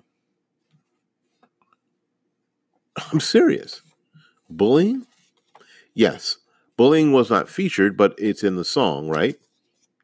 I'm 3.13 3.21
serious. 3.21 3.83
Bullying? 4.51 5.07
Yes. 5.95 6.39
Bullying 6.77 7.13
was 7.13 7.31
not 7.31 7.49
featured, 7.49 7.97
but 7.97 8.15
it's 8.19 8.43
in 8.43 8.57
the 8.57 8.65
song, 8.65 9.09
right? 9.09 9.37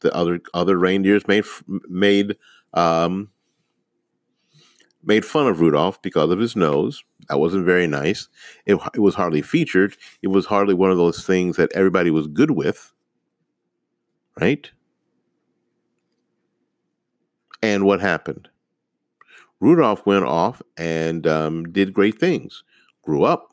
The 0.00 0.14
other 0.14 0.40
other 0.54 0.78
reindeers 0.78 1.26
made 1.28 1.44
made 1.88 2.36
um, 2.74 3.30
made 5.02 5.24
fun 5.24 5.46
of 5.48 5.60
Rudolph 5.60 6.00
because 6.02 6.30
of 6.30 6.38
his 6.38 6.56
nose. 6.56 7.02
That 7.28 7.38
wasn't 7.38 7.64
very 7.66 7.86
nice. 7.86 8.28
It, 8.66 8.78
it 8.94 9.00
was 9.00 9.14
hardly 9.14 9.42
featured. 9.42 9.96
It 10.22 10.28
was 10.28 10.46
hardly 10.46 10.74
one 10.74 10.90
of 10.90 10.98
those 10.98 11.24
things 11.24 11.56
that 11.56 11.72
everybody 11.74 12.10
was 12.10 12.26
good 12.26 12.50
with, 12.52 12.92
right? 14.40 14.70
And 17.62 17.84
what 17.84 18.00
happened? 18.00 18.48
Rudolph 19.60 20.04
went 20.06 20.24
off 20.24 20.62
and 20.76 21.26
um, 21.26 21.70
did 21.72 21.92
great 21.92 22.18
things, 22.18 22.62
grew 23.02 23.24
up, 23.24 23.52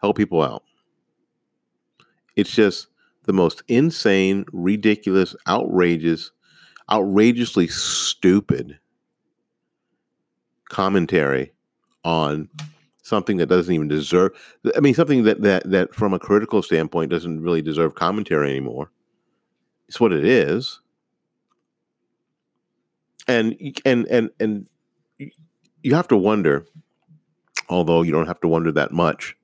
helped 0.00 0.18
people 0.18 0.42
out. 0.42 0.62
It's 2.38 2.54
just 2.54 2.86
the 3.24 3.32
most 3.32 3.64
insane, 3.66 4.44
ridiculous, 4.52 5.34
outrageous, 5.48 6.30
outrageously 6.88 7.66
stupid 7.66 8.78
commentary 10.70 11.52
on 12.04 12.48
something 13.02 13.38
that 13.38 13.48
doesn't 13.48 13.74
even 13.74 13.88
deserve 13.88 14.32
I 14.76 14.80
mean 14.80 14.94
something 14.94 15.24
that 15.24 15.42
that 15.42 15.68
that 15.68 15.94
from 15.94 16.14
a 16.14 16.18
critical 16.18 16.62
standpoint 16.62 17.10
doesn't 17.10 17.42
really 17.42 17.60
deserve 17.60 17.96
commentary 17.96 18.50
anymore. 18.50 18.92
It's 19.88 19.98
what 19.98 20.12
it 20.12 20.24
is 20.24 20.80
and 23.26 23.56
and 23.84 24.06
and 24.06 24.30
and 24.38 24.68
you 25.82 25.94
have 25.94 26.08
to 26.08 26.16
wonder, 26.16 26.66
although 27.68 28.02
you 28.02 28.12
don't 28.12 28.26
have 28.26 28.40
to 28.42 28.48
wonder 28.48 28.70
that 28.72 28.92
much, 28.92 29.36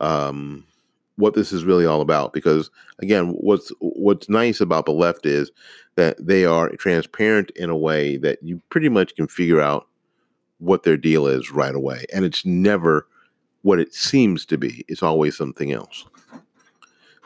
um, 0.00 0.64
what 1.18 1.34
this 1.34 1.52
is 1.52 1.64
really 1.64 1.84
all 1.84 2.00
about. 2.00 2.32
Because 2.32 2.70
again, 3.00 3.30
what's 3.40 3.72
what's 3.80 4.28
nice 4.28 4.60
about 4.60 4.86
the 4.86 4.92
left 4.92 5.26
is 5.26 5.50
that 5.96 6.16
they 6.24 6.44
are 6.44 6.70
transparent 6.70 7.50
in 7.56 7.70
a 7.70 7.76
way 7.76 8.16
that 8.16 8.38
you 8.42 8.62
pretty 8.70 8.88
much 8.88 9.16
can 9.16 9.26
figure 9.26 9.60
out 9.60 9.88
what 10.58 10.84
their 10.84 10.96
deal 10.96 11.26
is 11.26 11.50
right 11.50 11.74
away, 11.74 12.04
and 12.14 12.24
it's 12.24 12.46
never 12.46 13.06
what 13.62 13.80
it 13.80 13.92
seems 13.92 14.46
to 14.46 14.56
be. 14.56 14.84
It's 14.88 15.02
always 15.02 15.36
something 15.36 15.72
else. 15.72 16.06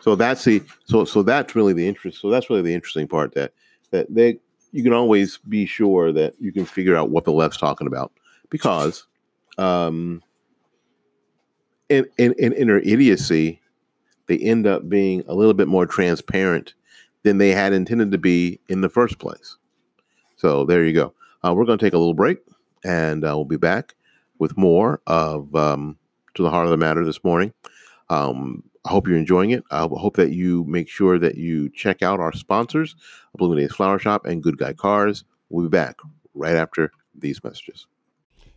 So 0.00 0.16
that's 0.16 0.44
the 0.44 0.62
so 0.84 1.04
so 1.04 1.22
that's 1.22 1.54
really 1.54 1.74
the 1.74 1.86
interest. 1.86 2.20
So 2.20 2.30
that's 2.30 2.50
really 2.50 2.62
the 2.62 2.74
interesting 2.74 3.06
part 3.06 3.34
that 3.34 3.52
that 3.90 4.12
they 4.12 4.38
you 4.72 4.82
can 4.82 4.94
always 4.94 5.38
be 5.48 5.66
sure 5.66 6.12
that 6.12 6.34
you 6.40 6.50
can 6.50 6.64
figure 6.64 6.96
out 6.96 7.10
what 7.10 7.24
the 7.24 7.32
left's 7.32 7.58
talking 7.58 7.86
about 7.86 8.10
because 8.48 9.06
um, 9.58 10.22
in, 11.88 12.06
in, 12.18 12.32
in 12.54 12.68
their 12.68 12.80
idiocy, 12.80 13.60
they 14.26 14.38
end 14.38 14.66
up 14.66 14.88
being 14.88 15.24
a 15.26 15.34
little 15.34 15.54
bit 15.54 15.68
more 15.68 15.86
transparent 15.86 16.74
than 17.22 17.38
they 17.38 17.50
had 17.50 17.72
intended 17.72 18.10
to 18.12 18.18
be 18.18 18.60
in 18.68 18.80
the 18.80 18.88
first 18.88 19.18
place. 19.18 19.56
So 20.36 20.64
there 20.64 20.84
you 20.84 20.92
go. 20.92 21.14
Uh, 21.44 21.54
we're 21.54 21.64
going 21.64 21.78
to 21.78 21.84
take 21.84 21.94
a 21.94 21.98
little 21.98 22.14
break 22.14 22.38
and 22.84 23.24
uh, 23.24 23.34
we'll 23.34 23.44
be 23.44 23.56
back 23.56 23.94
with 24.38 24.56
more 24.56 25.00
of 25.06 25.54
um, 25.54 25.96
To 26.34 26.42
the 26.42 26.50
Heart 26.50 26.66
of 26.66 26.70
the 26.70 26.76
Matter 26.76 27.04
this 27.04 27.22
morning. 27.22 27.52
Um, 28.08 28.64
I 28.84 28.90
hope 28.90 29.06
you're 29.06 29.16
enjoying 29.16 29.50
it. 29.50 29.62
I 29.70 29.82
hope 29.82 30.16
that 30.16 30.32
you 30.32 30.64
make 30.64 30.88
sure 30.88 31.18
that 31.18 31.36
you 31.36 31.68
check 31.70 32.02
out 32.02 32.18
our 32.18 32.32
sponsors, 32.32 32.96
Bloomingdale's 33.36 33.72
Flower 33.72 33.98
Shop 33.98 34.26
and 34.26 34.42
Good 34.42 34.58
Guy 34.58 34.72
Cars. 34.72 35.24
We'll 35.48 35.66
be 35.66 35.70
back 35.70 35.98
right 36.34 36.56
after 36.56 36.90
these 37.14 37.42
messages. 37.44 37.86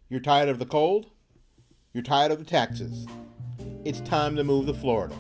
You're 0.10 0.22
tired 0.22 0.50
of 0.50 0.58
the 0.58 0.66
cold? 0.66 1.12
You're 1.94 2.04
tired 2.04 2.32
of 2.32 2.40
the 2.40 2.46
taxes? 2.46 3.06
It's 3.84 4.02
time 4.02 4.36
to 4.36 4.44
move 4.44 4.66
to 4.66 4.74
Florida. 4.74 5.16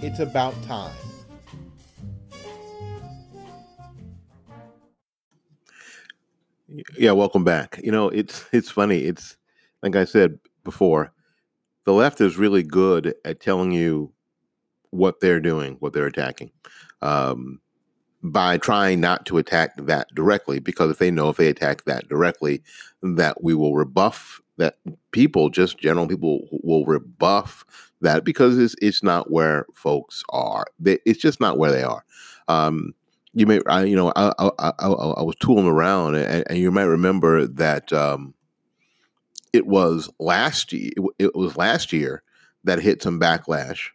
It's 0.00 0.20
about 0.20 0.54
time. 0.64 0.94
Yeah, 6.98 7.12
welcome 7.12 7.44
back. 7.44 7.80
You 7.84 7.92
know, 7.92 8.08
it's 8.08 8.46
it's 8.52 8.70
funny. 8.70 9.00
It's 9.00 9.36
like 9.84 9.96
I 9.96 10.04
said 10.04 10.38
before, 10.64 11.12
the 11.84 11.92
left 11.92 12.20
is 12.20 12.38
really 12.38 12.62
good 12.62 13.14
at 13.24 13.40
telling 13.40 13.70
you 13.70 14.12
what 14.90 15.20
they're 15.20 15.40
doing, 15.40 15.76
what 15.80 15.92
they're 15.92 16.06
attacking, 16.06 16.50
um, 17.02 17.60
by 18.22 18.56
trying 18.56 19.00
not 19.00 19.26
to 19.26 19.36
attack 19.36 19.76
that 19.76 20.08
directly. 20.14 20.58
Because 20.58 20.90
if 20.90 20.98
they 20.98 21.10
know 21.10 21.28
if 21.28 21.36
they 21.36 21.48
attack 21.48 21.84
that 21.84 22.08
directly, 22.08 22.62
that 23.02 23.44
we 23.44 23.54
will 23.54 23.74
rebuff 23.74 24.40
that 24.56 24.76
people, 25.10 25.50
just 25.50 25.78
general 25.78 26.08
people, 26.08 26.48
will 26.50 26.86
rebuff 26.86 27.64
that 28.00 28.24
because 28.24 28.58
it's 28.58 28.74
it's 28.80 29.02
not 29.02 29.30
where 29.30 29.66
folks 29.74 30.22
are. 30.30 30.64
It's 30.82 31.20
just 31.20 31.40
not 31.40 31.58
where 31.58 31.72
they 31.72 31.82
are. 31.82 32.04
Um, 32.48 32.94
you 33.34 33.46
may, 33.46 33.60
I, 33.66 33.84
you 33.84 33.96
know, 33.96 34.12
I, 34.16 34.32
I, 34.38 34.72
I, 34.78 34.86
I 34.86 35.22
was 35.22 35.34
tooling 35.40 35.66
around, 35.66 36.14
and, 36.14 36.44
and, 36.48 36.58
you 36.58 36.70
might 36.70 36.84
remember 36.84 37.46
that 37.48 37.92
um, 37.92 38.32
it 39.54 39.66
was 39.66 40.10
last 40.18 40.72
year. 40.72 40.90
It 41.18 41.34
was 41.34 41.56
last 41.56 41.92
year 41.92 42.22
that 42.64 42.80
hit 42.80 43.02
some 43.02 43.20
backlash 43.20 43.88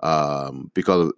um, 0.00 0.70
because 0.72 1.12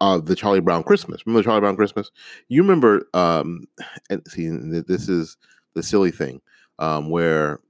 of 0.00 0.26
the 0.26 0.34
Charlie 0.34 0.60
Brown 0.60 0.82
Christmas. 0.82 1.24
Remember 1.26 1.42
the 1.42 1.44
Charlie 1.44 1.60
Brown 1.60 1.76
Christmas? 1.76 2.10
You 2.48 2.62
remember? 2.62 3.06
Um, 3.12 3.66
and 4.08 4.22
see, 4.26 4.48
this 4.48 5.08
is 5.08 5.36
the 5.74 5.82
silly 5.82 6.10
thing 6.10 6.40
um, 6.78 7.10
where 7.10 7.60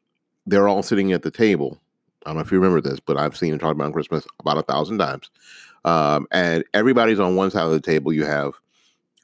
they're 0.47 0.69
all 0.69 0.83
sitting 0.83 1.13
at 1.13 1.23
the 1.23 1.31
table. 1.31 1.81
I 2.25 2.31
don't 2.31 2.37
know 2.37 2.43
if 2.43 2.53
you 2.53 2.59
remember 2.59 2.81
this, 2.81 3.01
but 3.01 3.17
I've 3.17 3.37
seen 3.37 3.59
Charlie 3.59 3.75
Brown 3.75 3.93
Christmas 3.93 4.25
about 4.39 4.59
a 4.59 4.63
thousand 4.63 4.99
times. 4.99 5.29
Um, 5.85 6.27
and 6.31 6.65
everybody's 6.73 7.21
on 7.21 7.37
one 7.37 7.51
side 7.51 7.67
of 7.67 7.73
the 7.73 7.81
table. 7.81 8.13
You 8.13 8.25
have 8.25 8.55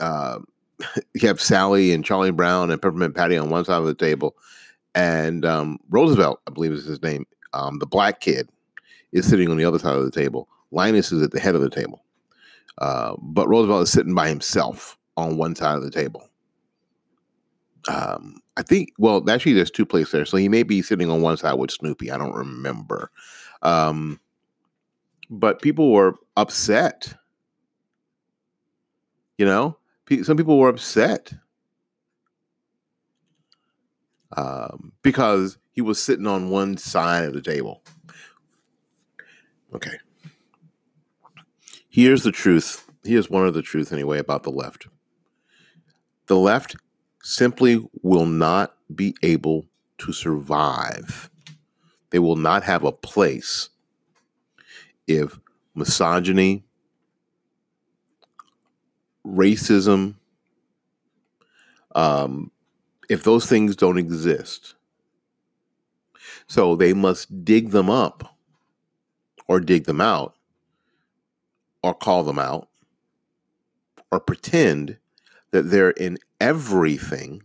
uh, 0.00 0.40
you 1.14 1.28
have 1.28 1.40
Sally 1.40 1.92
and 1.92 2.04
Charlie 2.04 2.32
Brown 2.32 2.70
and 2.70 2.82
Peppermint 2.82 3.14
Patty 3.14 3.36
on 3.36 3.50
one 3.50 3.64
side 3.64 3.78
of 3.78 3.86
the 3.86 3.94
table, 3.94 4.34
and 4.94 5.44
um, 5.44 5.78
Roosevelt, 5.90 6.40
I 6.46 6.50
believe 6.50 6.72
is 6.72 6.84
his 6.84 7.02
name, 7.02 7.26
um, 7.52 7.78
the 7.78 7.86
black 7.86 8.20
kid, 8.20 8.48
is 9.12 9.26
sitting 9.26 9.50
on 9.50 9.56
the 9.56 9.64
other 9.64 9.78
side 9.78 9.96
of 9.96 10.04
the 10.04 10.10
table. 10.10 10.48
Linus 10.70 11.12
is 11.12 11.22
at 11.22 11.32
the 11.32 11.40
head 11.40 11.54
of 11.54 11.62
the 11.62 11.70
table, 11.70 12.04
uh, 12.78 13.16
but 13.20 13.48
Roosevelt 13.48 13.82
is 13.82 13.92
sitting 13.92 14.14
by 14.14 14.28
himself 14.28 14.96
on 15.16 15.36
one 15.36 15.54
side 15.54 15.76
of 15.76 15.82
the 15.82 15.90
table. 15.90 16.28
Um, 17.88 18.40
I 18.56 18.62
think, 18.62 18.90
well, 18.98 19.28
actually, 19.30 19.54
there's 19.54 19.70
two 19.70 19.86
places 19.86 20.12
there, 20.12 20.24
so 20.24 20.36
he 20.36 20.48
may 20.48 20.62
be 20.62 20.82
sitting 20.82 21.10
on 21.10 21.22
one 21.22 21.36
side 21.36 21.54
with 21.54 21.70
Snoopy. 21.70 22.10
I 22.10 22.18
don't 22.18 22.34
remember. 22.34 23.10
Um, 23.62 24.20
but 25.30 25.62
people 25.62 25.92
were 25.92 26.16
upset. 26.36 27.14
You 29.38 29.46
know, 29.46 29.78
some 30.22 30.36
people 30.36 30.58
were 30.58 30.68
upset 30.68 31.32
um, 34.36 34.92
because 35.02 35.58
he 35.72 35.80
was 35.80 36.00
sitting 36.00 36.26
on 36.26 36.50
one 36.50 36.76
side 36.76 37.24
of 37.24 37.34
the 37.34 37.42
table. 37.42 37.82
Okay. 39.74 39.98
Here's 41.88 42.22
the 42.22 42.32
truth. 42.32 42.88
Here's 43.04 43.30
one 43.30 43.46
of 43.46 43.54
the 43.54 43.62
truth, 43.62 43.92
anyway, 43.92 44.18
about 44.18 44.42
the 44.42 44.50
left. 44.50 44.86
The 46.26 46.36
left 46.36 46.76
simply 47.22 47.84
will 48.02 48.26
not 48.26 48.76
be 48.94 49.14
able 49.22 49.66
to 49.98 50.12
survive. 50.12 51.30
They 52.10 52.18
will 52.18 52.36
not 52.36 52.62
have 52.64 52.84
a 52.84 52.92
place 52.92 53.70
if 55.06 55.38
misogyny, 55.74 56.64
racism, 59.26 60.14
um, 61.94 62.50
if 63.10 63.24
those 63.24 63.44
things 63.44 63.74
don't 63.74 63.98
exist. 63.98 64.76
So 66.46 66.76
they 66.76 66.94
must 66.94 67.44
dig 67.44 67.70
them 67.70 67.90
up 67.90 68.36
or 69.48 69.58
dig 69.58 69.84
them 69.84 70.00
out 70.00 70.36
or 71.82 71.92
call 71.92 72.22
them 72.22 72.38
out 72.38 72.68
or 74.12 74.20
pretend 74.20 74.96
that 75.50 75.62
they're 75.62 75.90
in 75.90 76.18
everything 76.40 77.42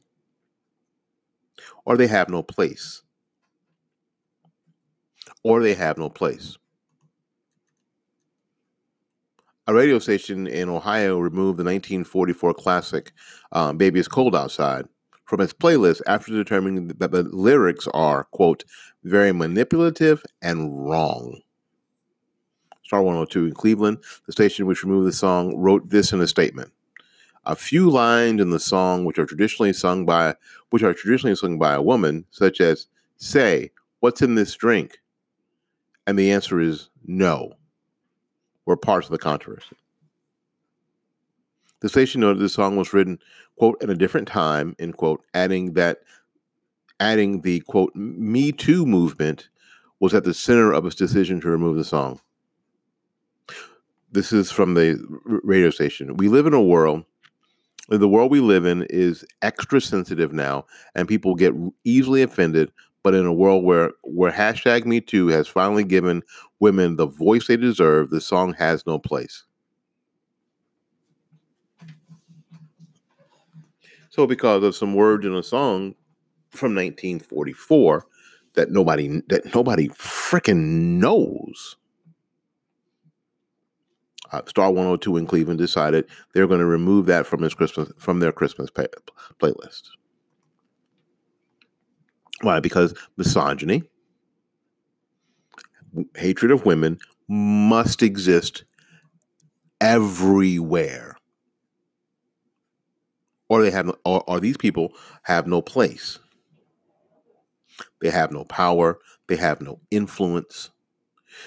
or 1.83 1.97
they 1.97 2.07
have 2.07 2.29
no 2.29 2.43
place. 2.43 3.01
Or 5.43 5.61
they 5.61 5.73
have 5.73 5.97
no 5.97 6.09
place. 6.09 6.57
A 9.67 9.73
radio 9.73 9.97
station 9.97 10.45
in 10.45 10.69
Ohio 10.69 11.17
removed 11.17 11.57
the 11.57 11.63
1944 11.63 12.53
classic 12.53 13.11
um, 13.51 13.77
Baby 13.77 13.99
It's 13.99 14.07
Cold 14.07 14.35
Outside 14.35 14.85
from 15.25 15.41
its 15.41 15.53
playlist 15.53 16.01
after 16.07 16.31
determining 16.31 16.87
that 16.87 17.11
the 17.11 17.23
lyrics 17.23 17.87
are, 17.93 18.25
quote, 18.25 18.63
very 19.03 19.31
manipulative 19.31 20.23
and 20.41 20.87
wrong. 20.87 21.41
Star 22.83 23.01
102 23.01 23.47
in 23.47 23.53
Cleveland, 23.53 23.97
the 24.27 24.31
station 24.31 24.67
which 24.67 24.83
removed 24.83 25.07
the 25.07 25.13
song, 25.13 25.57
wrote 25.57 25.89
this 25.89 26.13
in 26.13 26.21
a 26.21 26.27
statement. 26.27 26.71
A 27.45 27.55
few 27.55 27.89
lines 27.89 28.41
in 28.41 28.51
the 28.51 28.59
song 28.59 29.05
which 29.05 29.19
are 29.19 29.25
traditionally 29.25 29.73
sung 29.73 30.05
by 30.05 30.35
which 30.69 30.83
are 30.83 30.93
traditionally 30.93 31.35
sung 31.35 31.57
by 31.57 31.73
a 31.73 31.81
woman, 31.81 32.25
such 32.31 32.61
as 32.61 32.87
say, 33.17 33.71
what's 33.99 34.21
in 34.21 34.35
this 34.35 34.53
drink? 34.55 34.99
And 36.07 36.17
the 36.17 36.31
answer 36.31 36.59
is 36.59 36.89
no 37.05 37.53
were 38.65 38.77
parts 38.77 39.07
of 39.07 39.11
the 39.11 39.17
controversy. 39.17 39.75
The 41.81 41.89
station 41.89 42.21
noted 42.21 42.39
the 42.39 42.49
song 42.49 42.75
was 42.75 42.93
written, 42.93 43.19
quote, 43.57 43.81
at 43.81 43.89
a 43.89 43.95
different 43.95 44.27
time, 44.27 44.75
end 44.79 44.97
quote, 44.97 45.21
adding 45.33 45.73
that 45.73 45.99
adding 46.99 47.41
the 47.41 47.59
quote 47.61 47.93
Me 47.95 48.51
Too 48.51 48.85
movement 48.85 49.49
was 49.99 50.13
at 50.13 50.23
the 50.23 50.33
center 50.33 50.71
of 50.71 50.85
its 50.85 50.95
decision 50.95 51.41
to 51.41 51.49
remove 51.49 51.77
the 51.77 51.83
song. 51.83 52.19
This 54.11 54.31
is 54.31 54.51
from 54.51 54.75
the 54.75 54.97
radio 55.43 55.69
station. 55.69 56.15
We 56.17 56.29
live 56.29 56.45
in 56.45 56.53
a 56.53 56.61
world 56.61 57.05
the 57.89 58.09
world 58.09 58.31
we 58.31 58.39
live 58.39 58.65
in 58.65 58.83
is 58.89 59.25
extra 59.41 59.79
sensitive 59.79 60.33
now 60.33 60.65
and 60.95 61.07
people 61.07 61.35
get 61.35 61.53
easily 61.83 62.21
offended 62.21 62.71
but 63.03 63.13
in 63.13 63.25
a 63.25 63.33
world 63.33 63.63
where 63.63 63.91
where 64.03 64.31
hashtag 64.31 64.85
me 64.85 64.99
too 64.99 65.27
has 65.27 65.47
finally 65.47 65.83
given 65.83 66.23
women 66.59 66.95
the 66.95 67.05
voice 67.05 67.47
they 67.47 67.57
deserve 67.57 68.09
the 68.09 68.21
song 68.21 68.53
has 68.53 68.85
no 68.87 68.97
place 68.97 69.43
so 74.15 74.25
because 74.25 74.63
of 74.63 74.73
some 74.73 74.95
words 74.95 75.25
in 75.25 75.35
a 75.35 75.43
song 75.43 75.93
from 76.49 76.73
1944 76.73 78.05
that 78.53 78.71
nobody 78.71 79.21
that 79.27 79.53
nobody 79.53 79.89
freaking 79.89 80.97
knows 80.99 81.75
uh, 84.31 84.41
Star 84.47 84.71
102 84.71 85.17
in 85.17 85.27
Cleveland 85.27 85.59
decided 85.59 86.05
they're 86.33 86.47
going 86.47 86.61
to 86.61 86.65
remove 86.65 87.07
that 87.07 87.25
from 87.25 87.41
his 87.41 87.53
Christmas 87.53 87.91
from 87.97 88.21
their 88.21 88.31
Christmas 88.31 88.69
pay, 88.69 88.87
playlist. 89.39 89.89
Why? 92.41 92.61
Because 92.61 92.93
misogyny, 93.17 93.83
hatred 96.15 96.51
of 96.51 96.65
women 96.65 96.99
must 97.27 98.01
exist 98.01 98.63
everywhere. 99.81 101.14
Or 103.49 103.61
they 103.61 103.71
have, 103.71 103.89
or, 104.05 104.23
or 104.27 104.39
these 104.39 104.57
people 104.57 104.93
have 105.23 105.47
no 105.47 105.61
place. 105.61 106.19
They 108.01 108.09
have 108.09 108.31
no 108.31 108.43
power. 108.45 108.99
They 109.27 109.35
have 109.35 109.61
no 109.61 109.79
influence. 109.91 110.69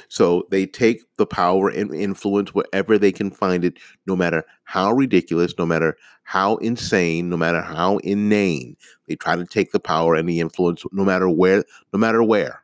So 0.09 0.47
they 0.51 0.67
take 0.67 1.03
the 1.17 1.27
power 1.27 1.69
and 1.69 1.95
influence 1.95 2.55
wherever 2.55 2.99
they 2.99 3.13
can 3.13 3.31
find 3.31 3.65
it, 3.65 3.79
no 4.07 4.15
matter 4.15 4.45
how 4.65 4.93
ridiculous, 4.93 5.55
no 5.59 5.67
matter 5.67 5.97
how 6.25 6.57
insane, 6.57 7.31
no 7.31 7.37
matter 7.37 7.63
how 7.63 7.99
inane. 7.99 8.77
They 9.07 9.17
try 9.17 9.37
to 9.37 9.47
take 9.47 9.73
the 9.73 9.81
power 9.81 10.15
and 10.15 10.29
the 10.29 10.41
influence, 10.41 10.85
no 10.93 11.05
matter 11.05 11.29
where, 11.29 11.65
no 11.93 11.99
matter 11.99 12.23
where. 12.23 12.63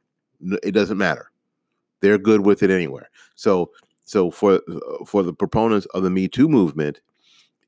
It 0.62 0.72
doesn't 0.72 0.98
matter. 0.98 1.30
They're 2.00 2.18
good 2.18 2.42
with 2.42 2.62
it 2.62 2.70
anywhere. 2.70 3.08
So, 3.34 3.70
so 4.04 4.30
for 4.30 4.60
for 5.06 5.22
the 5.22 5.32
proponents 5.32 5.86
of 5.94 6.02
the 6.02 6.10
Me 6.10 6.28
Too 6.28 6.48
movement, 6.48 7.00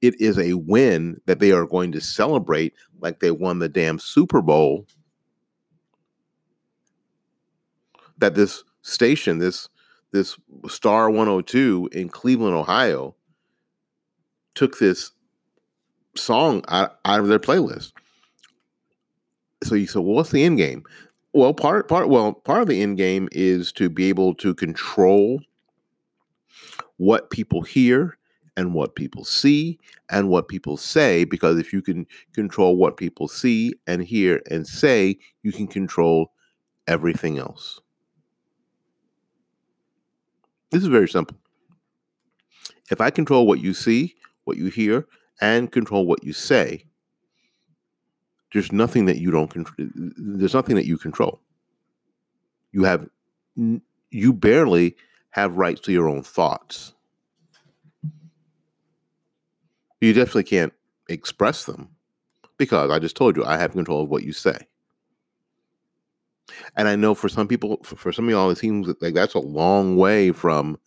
it 0.03 0.21
is 0.21 0.39
a 0.39 0.55
win 0.55 1.21
that 1.27 1.41
they 1.41 1.53
are 1.53 1.67
going 1.67 1.93
to 1.93 2.01
celebrate 2.01 2.75
like 3.01 3.21
they 3.21 3.31
won 3.31 3.59
the 3.59 3.69
damn 3.69 3.99
Super 3.99 4.43
Bowl. 4.43 4.87
That 8.19 8.35
this 8.35 8.65
station, 8.83 9.39
this 9.39 9.69
this 10.13 10.39
Star 10.69 11.11
102 11.11 11.91
in 11.93 12.09
Cleveland, 12.09 12.55
Ohio, 12.55 13.15
took 14.55 14.79
this 14.79 15.13
song 16.15 16.65
out, 16.69 16.99
out 17.05 17.21
of 17.21 17.29
their 17.29 17.39
playlist. 17.39 17.93
So 19.63 19.75
you 19.75 19.87
said, 19.87 20.03
well, 20.03 20.15
what's 20.15 20.31
the 20.31 20.45
end 20.45 20.59
game? 20.59 20.85
Well, 21.33 21.53
part 21.53 21.89
part 21.89 22.09
well, 22.09 22.33
part 22.33 22.63
of 22.63 22.69
the 22.69 22.81
end 22.81 22.97
game 22.97 23.29
is 23.33 23.73
to 23.73 23.91
be 23.91 24.09
able 24.09 24.35
to 24.37 24.55
control 24.55 25.41
what 26.97 27.31
people 27.31 27.61
hear 27.63 28.17
and 28.57 28.73
what 28.73 28.95
people 28.95 29.25
see 29.25 29.79
and 30.11 30.29
what 30.29 30.49
people 30.49 30.77
say 30.77 31.25
because 31.25 31.59
if 31.59 31.73
you 31.73 31.83
can 31.83 32.07
control 32.33 32.77
what 32.77 32.97
people 32.97 33.29
see 33.29 33.75
and 33.87 34.03
hear 34.03 34.43
and 34.51 34.67
say, 34.67 35.19
you 35.43 35.53
can 35.53 35.67
control 35.67 36.33
everything 36.87 37.39
else. 37.39 37.81
This 40.71 40.83
is 40.83 40.89
very 40.89 41.09
simple. 41.09 41.37
If 42.91 43.01
I 43.01 43.11
control 43.11 43.47
what 43.47 43.61
you 43.61 43.75
see, 43.75 44.15
what 44.45 44.57
you 44.57 44.67
hear, 44.67 45.07
and 45.41 45.71
control 45.71 46.07
what 46.07 46.25
you 46.25 46.33
say, 46.33 46.85
there's 48.53 48.73
nothing 48.73 49.07
that 49.07 49.19
you 49.19 49.31
don't 49.31 49.51
control. 49.51 49.89
There's 50.17 50.55
nothing 50.55 50.77
that 50.77 50.87
you 50.87 50.97
control. 50.99 51.41
You 52.73 52.85
have, 52.85 53.09
you 54.11 54.33
barely 54.33 54.97
have 55.31 55.57
rights 55.57 55.81
to 55.83 55.93
your 55.93 56.09
own 56.09 56.23
thoughts. 56.23 56.95
You 60.01 60.13
definitely 60.13 60.45
can't 60.45 60.73
express 61.09 61.65
them 61.65 61.89
because 62.59 62.91
I 62.91 62.99
just 62.99 63.17
told 63.17 63.37
you 63.37 63.45
I 63.45 63.57
have 63.59 63.73
control 63.73 64.03
of 64.03 64.09
what 64.09 64.23
you 64.23 64.33
say. 64.33 64.57
And 66.77 66.89
I 66.89 66.97
know 66.97 67.15
for 67.15 67.29
some 67.29 67.49
people, 67.49 67.79
for, 67.83 68.13
some 68.13 68.27
of 68.27 68.31
y'all, 68.31 68.51
it 68.51 68.59
seems 68.59 68.89
like 69.01 69.15
that's 69.15 69.35
a 69.35 69.41
long 69.41 69.97
way 69.97 70.33
from 70.33 70.79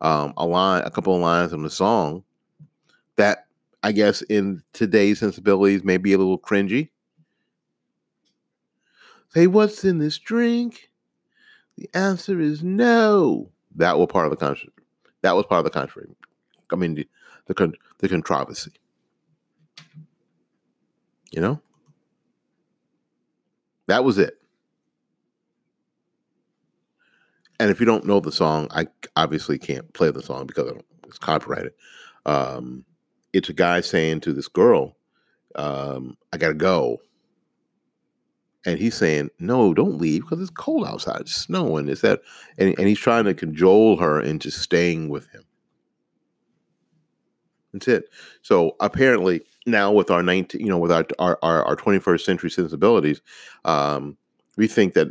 um, 0.00 0.34
a 0.36 0.46
line, 0.46 0.82
a 0.84 0.90
couple 0.90 1.14
of 1.14 1.20
lines 1.20 1.52
in 1.52 1.62
the 1.62 1.70
song 1.70 2.24
that 3.16 3.46
I 3.82 3.92
guess 3.92 4.22
in 4.22 4.62
today's 4.72 5.20
sensibilities 5.20 5.84
may 5.84 5.98
be 5.98 6.12
a 6.12 6.18
little 6.18 6.38
cringy. 6.38 6.90
Say, 9.28 9.46
what's 9.46 9.84
in 9.84 9.98
this 9.98 10.18
drink? 10.18 10.90
The 11.76 11.88
answer 11.94 12.40
is 12.40 12.62
no. 12.62 13.50
That 13.76 13.98
was 13.98 14.08
part 14.10 14.26
of 14.26 14.30
the 14.30 14.36
country. 14.36 14.70
That 15.22 15.36
was 15.36 15.46
part 15.46 15.58
of 15.58 15.64
the 15.64 15.70
country. 15.70 16.06
I 16.72 16.76
mean, 16.76 17.04
the 17.46 17.54
the, 17.54 17.72
the 17.98 18.08
controversy. 18.08 18.72
You 21.30 21.40
know, 21.40 21.60
that 23.86 24.04
was 24.04 24.18
it. 24.18 24.38
And 27.60 27.70
if 27.70 27.80
you 27.80 27.86
don't 27.86 28.06
know 28.06 28.20
the 28.20 28.32
song, 28.32 28.68
I 28.70 28.86
obviously 29.16 29.58
can't 29.58 29.92
play 29.94 30.10
the 30.10 30.22
song 30.22 30.46
because 30.46 30.72
it's 31.06 31.18
copyrighted. 31.18 31.72
Um, 32.26 32.84
it's 33.32 33.48
a 33.48 33.52
guy 33.52 33.80
saying 33.80 34.20
to 34.20 34.32
this 34.32 34.48
girl, 34.48 34.96
um, 35.54 36.16
"I 36.32 36.36
gotta 36.36 36.54
go," 36.54 37.00
and 38.66 38.78
he's 38.78 38.94
saying, 38.94 39.30
"No, 39.38 39.74
don't 39.74 39.98
leave 39.98 40.22
because 40.22 40.40
it's 40.40 40.50
cold 40.50 40.86
outside. 40.86 41.22
It's 41.22 41.34
snowing. 41.34 41.88
Is 41.88 42.00
that?" 42.00 42.22
And, 42.58 42.74
and 42.78 42.88
he's 42.88 42.98
trying 42.98 43.24
to 43.24 43.34
cajole 43.34 43.98
her 43.98 44.20
into 44.20 44.50
staying 44.50 45.08
with 45.08 45.28
him. 45.30 45.44
That's 47.74 47.88
it. 47.88 48.08
So 48.42 48.76
apparently 48.80 49.42
now 49.66 49.92
with 49.92 50.10
our 50.10 50.22
19, 50.22 50.60
you 50.60 50.68
know, 50.68 50.78
with 50.78 50.92
our 50.92 51.04
our, 51.18 51.38
our, 51.42 51.64
our 51.64 51.76
21st 51.76 52.20
century 52.20 52.50
sensibilities, 52.50 53.20
um, 53.64 54.16
we 54.56 54.68
think 54.68 54.94
that 54.94 55.08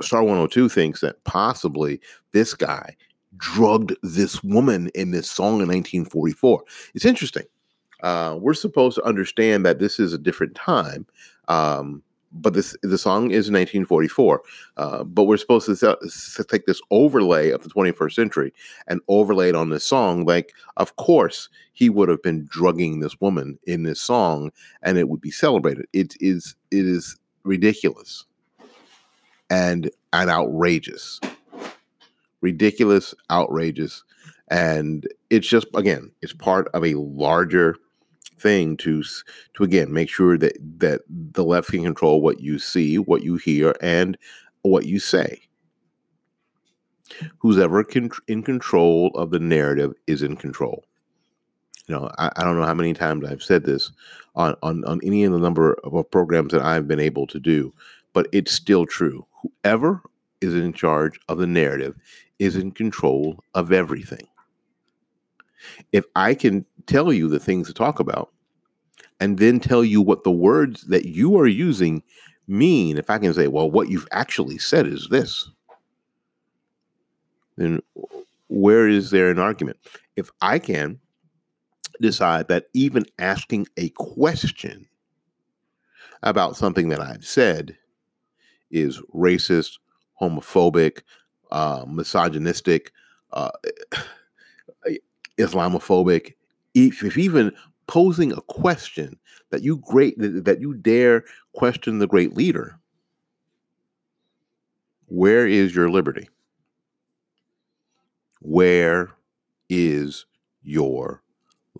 Star 0.00 0.22
102 0.22 0.68
thinks 0.68 1.00
that 1.00 1.22
possibly 1.24 2.00
this 2.32 2.54
guy 2.54 2.96
drugged 3.36 3.92
this 4.02 4.42
woman 4.44 4.88
in 4.94 5.10
this 5.10 5.28
song 5.28 5.54
in 5.54 5.68
1944. 5.68 6.62
It's 6.94 7.04
interesting. 7.04 7.44
Uh, 8.02 8.38
we're 8.40 8.54
supposed 8.54 8.94
to 8.94 9.04
understand 9.04 9.66
that 9.66 9.80
this 9.80 9.98
is 9.98 10.12
a 10.12 10.18
different 10.18 10.54
time. 10.54 11.06
Um, 11.48 12.04
but 12.40 12.54
this 12.54 12.76
the 12.82 12.98
song 12.98 13.30
is 13.30 13.50
1944. 13.50 14.42
Uh, 14.76 15.04
but 15.04 15.24
we're 15.24 15.36
supposed 15.36 15.66
to, 15.66 15.76
to, 15.76 16.44
take 16.44 16.66
this 16.66 16.80
overlay 16.90 17.50
of 17.50 17.62
the 17.62 17.70
21st 17.70 18.12
century 18.12 18.52
and 18.86 19.00
overlay 19.08 19.48
it 19.48 19.54
on 19.54 19.70
this 19.70 19.84
song. 19.84 20.24
Like, 20.24 20.52
of 20.76 20.96
course, 20.96 21.48
he 21.72 21.90
would 21.90 22.08
have 22.08 22.22
been 22.22 22.46
drugging 22.48 23.00
this 23.00 23.20
woman 23.20 23.58
in 23.66 23.82
this 23.82 24.00
song, 24.00 24.50
and 24.82 24.98
it 24.98 25.08
would 25.08 25.20
be 25.20 25.30
celebrated. 25.30 25.86
It 25.92 26.14
is 26.20 26.54
it 26.70 26.86
is 26.86 27.16
ridiculous 27.44 28.24
and 29.50 29.90
and 30.12 30.30
outrageous, 30.30 31.20
ridiculous, 32.40 33.14
outrageous, 33.30 34.04
and 34.48 35.06
it's 35.30 35.48
just 35.48 35.66
again, 35.74 36.10
it's 36.22 36.32
part 36.32 36.68
of 36.74 36.84
a 36.84 36.94
larger 36.94 37.76
thing 38.38 38.76
to 38.78 39.02
to 39.54 39.64
again 39.64 39.92
make 39.92 40.08
sure 40.08 40.36
that 40.38 40.56
that 40.78 41.02
the 41.08 41.44
left 41.44 41.70
can 41.70 41.82
control 41.82 42.20
what 42.20 42.40
you 42.40 42.58
see, 42.58 42.98
what 42.98 43.22
you 43.22 43.36
hear, 43.36 43.74
and 43.80 44.16
what 44.62 44.86
you 44.86 44.98
say. 44.98 45.40
Who's 47.38 47.58
ever 47.58 47.84
in 48.26 48.42
control 48.42 49.10
of 49.14 49.30
the 49.30 49.38
narrative 49.38 49.92
is 50.06 50.22
in 50.22 50.36
control. 50.36 50.84
You 51.86 51.94
know, 51.94 52.10
I, 52.18 52.32
I, 52.34 52.42
don't 52.42 52.58
know 52.58 52.66
how 52.66 52.74
many 52.74 52.94
times 52.94 53.24
I've 53.24 53.44
said 53.44 53.64
this 53.64 53.92
on, 54.34 54.56
on 54.62 54.84
on 54.86 55.00
any 55.04 55.22
of 55.22 55.32
the 55.32 55.38
number 55.38 55.74
of 55.84 56.10
programs 56.10 56.52
that 56.52 56.62
I've 56.62 56.88
been 56.88 56.98
able 56.98 57.28
to 57.28 57.38
do, 57.38 57.72
but 58.12 58.26
it's 58.32 58.50
still 58.50 58.86
true. 58.86 59.24
Whoever 59.42 60.02
is 60.40 60.54
in 60.54 60.72
charge 60.72 61.20
of 61.28 61.38
the 61.38 61.46
narrative 61.46 61.94
is 62.40 62.56
in 62.56 62.72
control 62.72 63.38
of 63.54 63.72
everything 63.72 64.26
if 65.92 66.04
I 66.14 66.34
can 66.34 66.64
tell 66.86 67.12
you 67.12 67.28
the 67.28 67.38
things 67.38 67.66
to 67.66 67.74
talk 67.74 68.00
about 68.00 68.32
and 69.20 69.38
then 69.38 69.60
tell 69.60 69.84
you 69.84 70.02
what 70.02 70.24
the 70.24 70.30
words 70.30 70.82
that 70.82 71.06
you 71.06 71.38
are 71.38 71.46
using 71.46 72.02
mean, 72.48 72.98
if 72.98 73.10
I 73.10 73.18
can 73.18 73.34
say, 73.34 73.48
well, 73.48 73.70
what 73.70 73.88
you've 73.88 74.08
actually 74.12 74.58
said 74.58 74.86
is 74.86 75.08
this, 75.10 75.48
then 77.56 77.80
where 78.48 78.88
is 78.88 79.10
there 79.10 79.30
an 79.30 79.38
argument? 79.38 79.78
If 80.16 80.30
I 80.40 80.58
can 80.58 81.00
decide 82.00 82.48
that 82.48 82.66
even 82.74 83.06
asking 83.18 83.66
a 83.76 83.88
question 83.90 84.86
about 86.22 86.56
something 86.56 86.88
that 86.90 87.00
I've 87.00 87.24
said 87.24 87.76
is 88.70 89.00
racist, 89.14 89.78
homophobic, 90.20 91.02
uh, 91.50 91.84
misogynistic, 91.88 92.92
uh, 93.32 93.50
Islamophobic, 95.38 96.34
if, 96.76 97.02
if 97.02 97.16
even 97.16 97.52
posing 97.88 98.32
a 98.32 98.40
question 98.42 99.18
that 99.50 99.62
you 99.62 99.82
great 99.88 100.14
that 100.18 100.60
you 100.60 100.74
dare 100.74 101.24
question 101.54 101.98
the 101.98 102.06
great 102.06 102.36
leader, 102.36 102.78
where 105.06 105.46
is 105.46 105.74
your 105.74 105.90
liberty? 105.90 106.28
Where 108.40 109.10
is 109.70 110.26
your 110.62 111.22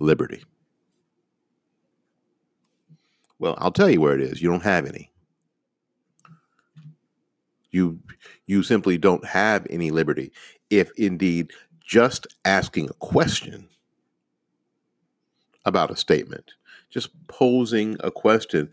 liberty? 0.00 0.42
Well, 3.38 3.54
I'll 3.58 3.72
tell 3.72 3.90
you 3.90 4.00
where 4.00 4.14
it 4.14 4.22
is. 4.22 4.40
You 4.40 4.48
don't 4.50 4.62
have 4.62 4.86
any. 4.86 5.12
You 7.70 8.00
you 8.46 8.62
simply 8.62 8.96
don't 8.96 9.26
have 9.26 9.66
any 9.68 9.90
liberty 9.90 10.32
if 10.70 10.90
indeed 10.96 11.50
just 11.84 12.26
asking 12.46 12.88
a 12.88 12.94
question 12.94 13.68
about 15.66 15.90
a 15.90 15.96
statement, 15.96 16.52
just 16.90 17.10
posing 17.28 17.96
a 18.00 18.10
question, 18.10 18.70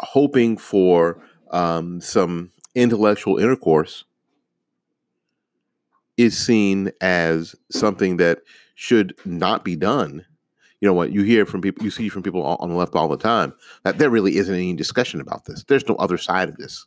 hoping 0.00 0.58
for 0.58 1.22
um, 1.50 2.00
some 2.00 2.50
intellectual 2.74 3.38
intercourse, 3.38 4.04
is 6.16 6.36
seen 6.36 6.92
as 7.00 7.56
something 7.70 8.18
that 8.18 8.40
should 8.74 9.14
not 9.24 9.64
be 9.64 9.76
done. 9.76 10.24
You 10.80 10.88
know 10.88 10.94
what 10.94 11.12
you 11.12 11.22
hear 11.22 11.46
from 11.46 11.62
people, 11.62 11.84
you 11.84 11.90
see 11.90 12.08
from 12.08 12.22
people 12.22 12.42
on 12.42 12.68
the 12.68 12.74
left 12.74 12.94
all 12.94 13.08
the 13.08 13.16
time 13.16 13.54
that 13.84 13.98
there 13.98 14.10
really 14.10 14.36
isn't 14.36 14.54
any 14.54 14.74
discussion 14.74 15.20
about 15.20 15.46
this. 15.46 15.64
There's 15.64 15.88
no 15.88 15.94
other 15.96 16.18
side 16.18 16.48
of 16.48 16.56
this. 16.56 16.86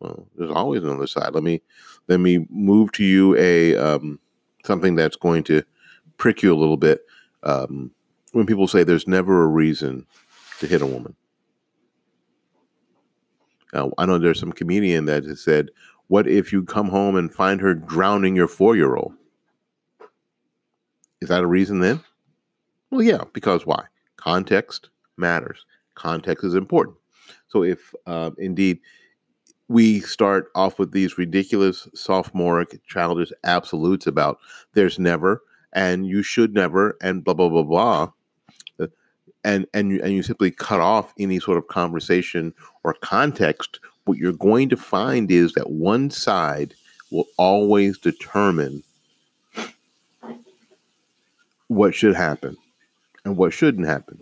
Well, 0.00 0.26
there's 0.36 0.50
always 0.50 0.82
another 0.82 1.06
side. 1.06 1.32
Let 1.32 1.44
me 1.44 1.62
let 2.08 2.18
me 2.18 2.46
move 2.50 2.92
to 2.92 3.04
you 3.04 3.36
a 3.36 3.76
um, 3.76 4.18
something 4.64 4.96
that's 4.96 5.16
going 5.16 5.44
to 5.44 5.62
prick 6.16 6.42
you 6.42 6.52
a 6.52 6.58
little 6.58 6.76
bit 6.76 7.06
um, 7.44 7.92
when 8.34 8.46
people 8.46 8.66
say 8.66 8.82
there's 8.82 9.06
never 9.06 9.44
a 9.44 9.46
reason 9.46 10.04
to 10.58 10.66
hit 10.66 10.82
a 10.82 10.86
woman. 10.86 11.14
Now, 13.72 13.92
I 13.96 14.06
know 14.06 14.18
there's 14.18 14.40
some 14.40 14.52
comedian 14.52 15.04
that 15.06 15.24
has 15.24 15.40
said, 15.40 15.70
What 16.08 16.26
if 16.26 16.52
you 16.52 16.64
come 16.64 16.88
home 16.88 17.16
and 17.16 17.32
find 17.32 17.60
her 17.60 17.74
drowning 17.74 18.34
your 18.34 18.48
four 18.48 18.76
year 18.76 18.96
old? 18.96 19.14
Is 21.20 21.28
that 21.28 21.42
a 21.42 21.46
reason 21.46 21.78
then? 21.78 22.00
Well, 22.90 23.02
yeah, 23.02 23.22
because 23.32 23.66
why? 23.66 23.84
Context 24.16 24.90
matters. 25.16 25.64
Context 25.94 26.44
is 26.44 26.54
important. 26.54 26.96
So, 27.48 27.62
if 27.62 27.94
uh, 28.06 28.32
indeed 28.38 28.80
we 29.68 30.00
start 30.00 30.50
off 30.56 30.78
with 30.78 30.90
these 30.90 31.18
ridiculous 31.18 31.88
sophomoric 31.94 32.80
childish 32.86 33.32
absolutes 33.44 34.06
about 34.06 34.38
there's 34.74 34.98
never 34.98 35.42
and 35.72 36.06
you 36.06 36.22
should 36.22 36.52
never 36.52 36.96
and 37.00 37.24
blah 37.24 37.34
blah 37.34 37.48
blah 37.48 37.62
blah 37.62 38.10
and 39.44 39.66
and 39.74 39.90
you, 39.90 40.00
and 40.02 40.12
you 40.12 40.22
simply 40.22 40.50
cut 40.50 40.80
off 40.80 41.12
any 41.18 41.38
sort 41.38 41.58
of 41.58 41.68
conversation 41.68 42.52
or 42.82 42.94
context 42.94 43.80
what 44.04 44.18
you're 44.18 44.32
going 44.32 44.68
to 44.68 44.76
find 44.76 45.30
is 45.30 45.52
that 45.54 45.70
one 45.70 46.10
side 46.10 46.74
will 47.10 47.26
always 47.38 47.96
determine 47.98 48.82
what 51.68 51.94
should 51.94 52.14
happen 52.14 52.56
and 53.24 53.36
what 53.36 53.52
shouldn't 53.52 53.86
happen 53.86 54.18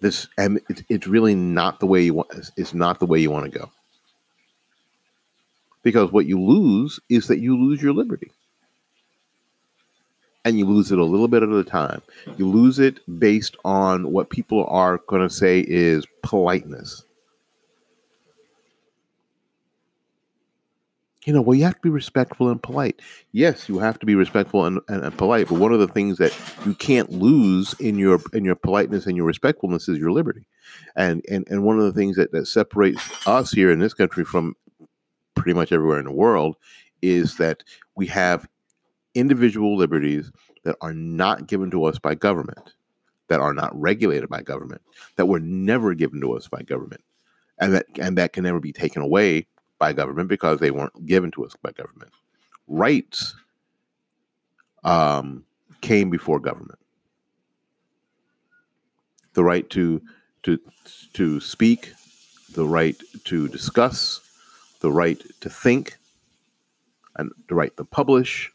this 0.00 0.28
and 0.38 0.60
it's, 0.68 0.82
it's 0.88 1.06
really 1.06 1.34
not 1.34 1.80
the 1.80 1.86
way 1.86 2.00
you 2.02 2.14
want 2.14 2.50
it's 2.56 2.74
not 2.74 3.00
the 3.00 3.06
way 3.06 3.18
you 3.18 3.30
want 3.30 3.50
to 3.50 3.58
go 3.58 3.70
because 5.82 6.12
what 6.12 6.26
you 6.26 6.40
lose 6.40 7.00
is 7.08 7.26
that 7.28 7.38
you 7.38 7.56
lose 7.56 7.82
your 7.82 7.92
liberty. 7.92 8.30
And 10.44 10.58
you 10.58 10.64
lose 10.64 10.90
it 10.90 10.98
a 10.98 11.04
little 11.04 11.28
bit 11.28 11.42
at 11.42 11.50
a 11.50 11.64
time. 11.64 12.00
You 12.38 12.48
lose 12.48 12.78
it 12.78 12.98
based 13.18 13.56
on 13.64 14.10
what 14.10 14.30
people 14.30 14.64
are 14.66 14.98
going 15.06 15.20
to 15.20 15.34
say 15.34 15.60
is 15.60 16.06
politeness. 16.22 17.02
You 21.26 21.34
know, 21.34 21.42
well, 21.42 21.54
you 21.54 21.64
have 21.64 21.74
to 21.74 21.80
be 21.82 21.90
respectful 21.90 22.48
and 22.48 22.62
polite. 22.62 23.00
Yes, 23.32 23.68
you 23.68 23.78
have 23.78 23.98
to 23.98 24.06
be 24.06 24.14
respectful 24.14 24.64
and, 24.64 24.80
and, 24.88 25.04
and 25.04 25.16
polite. 25.18 25.48
But 25.48 25.58
one 25.58 25.72
of 25.72 25.78
the 25.78 25.86
things 25.86 26.16
that 26.16 26.34
you 26.64 26.74
can't 26.74 27.10
lose 27.12 27.74
in 27.74 27.98
your 27.98 28.20
in 28.32 28.42
your 28.42 28.54
politeness 28.54 29.04
and 29.04 29.16
your 29.16 29.26
respectfulness 29.26 29.86
is 29.88 29.98
your 29.98 30.12
liberty. 30.12 30.46
And 30.96 31.22
and, 31.30 31.46
and 31.50 31.62
one 31.62 31.78
of 31.78 31.84
the 31.84 31.92
things 31.92 32.16
that, 32.16 32.32
that 32.32 32.46
separates 32.46 33.02
us 33.26 33.52
here 33.52 33.70
in 33.70 33.80
this 33.80 33.92
country 33.92 34.24
from 34.24 34.56
pretty 35.34 35.52
much 35.52 35.72
everywhere 35.72 35.98
in 35.98 36.06
the 36.06 36.12
world 36.12 36.56
is 37.02 37.36
that 37.36 37.62
we 37.96 38.06
have 38.06 38.48
individual 39.14 39.76
liberties 39.76 40.30
that 40.64 40.76
are 40.80 40.94
not 40.94 41.46
given 41.46 41.70
to 41.70 41.84
us 41.84 41.98
by 41.98 42.14
government, 42.14 42.74
that 43.28 43.40
are 43.40 43.54
not 43.54 43.78
regulated 43.78 44.28
by 44.28 44.42
government, 44.42 44.82
that 45.16 45.26
were 45.26 45.40
never 45.40 45.94
given 45.94 46.20
to 46.20 46.32
us 46.32 46.48
by 46.48 46.62
government, 46.62 47.02
and 47.58 47.74
that 47.74 47.86
and 47.98 48.16
that 48.18 48.32
can 48.32 48.44
never 48.44 48.60
be 48.60 48.72
taken 48.72 49.02
away 49.02 49.46
by 49.78 49.92
government 49.92 50.28
because 50.28 50.58
they 50.58 50.70
weren't 50.70 51.06
given 51.06 51.30
to 51.32 51.44
us 51.44 51.54
by 51.62 51.70
government. 51.72 52.12
Rights 52.68 53.34
um, 54.84 55.44
came 55.80 56.10
before 56.10 56.38
government. 56.38 56.78
The 59.34 59.44
right 59.44 59.68
to 59.70 60.02
to 60.42 60.58
to 61.14 61.40
speak, 61.40 61.92
the 62.52 62.66
right 62.66 62.96
to 63.24 63.48
discuss, 63.48 64.20
the 64.80 64.90
right 64.90 65.20
to 65.40 65.48
think, 65.48 65.96
and 67.16 67.30
the 67.48 67.54
right 67.54 67.76
to 67.76 67.84
publish 67.84 68.50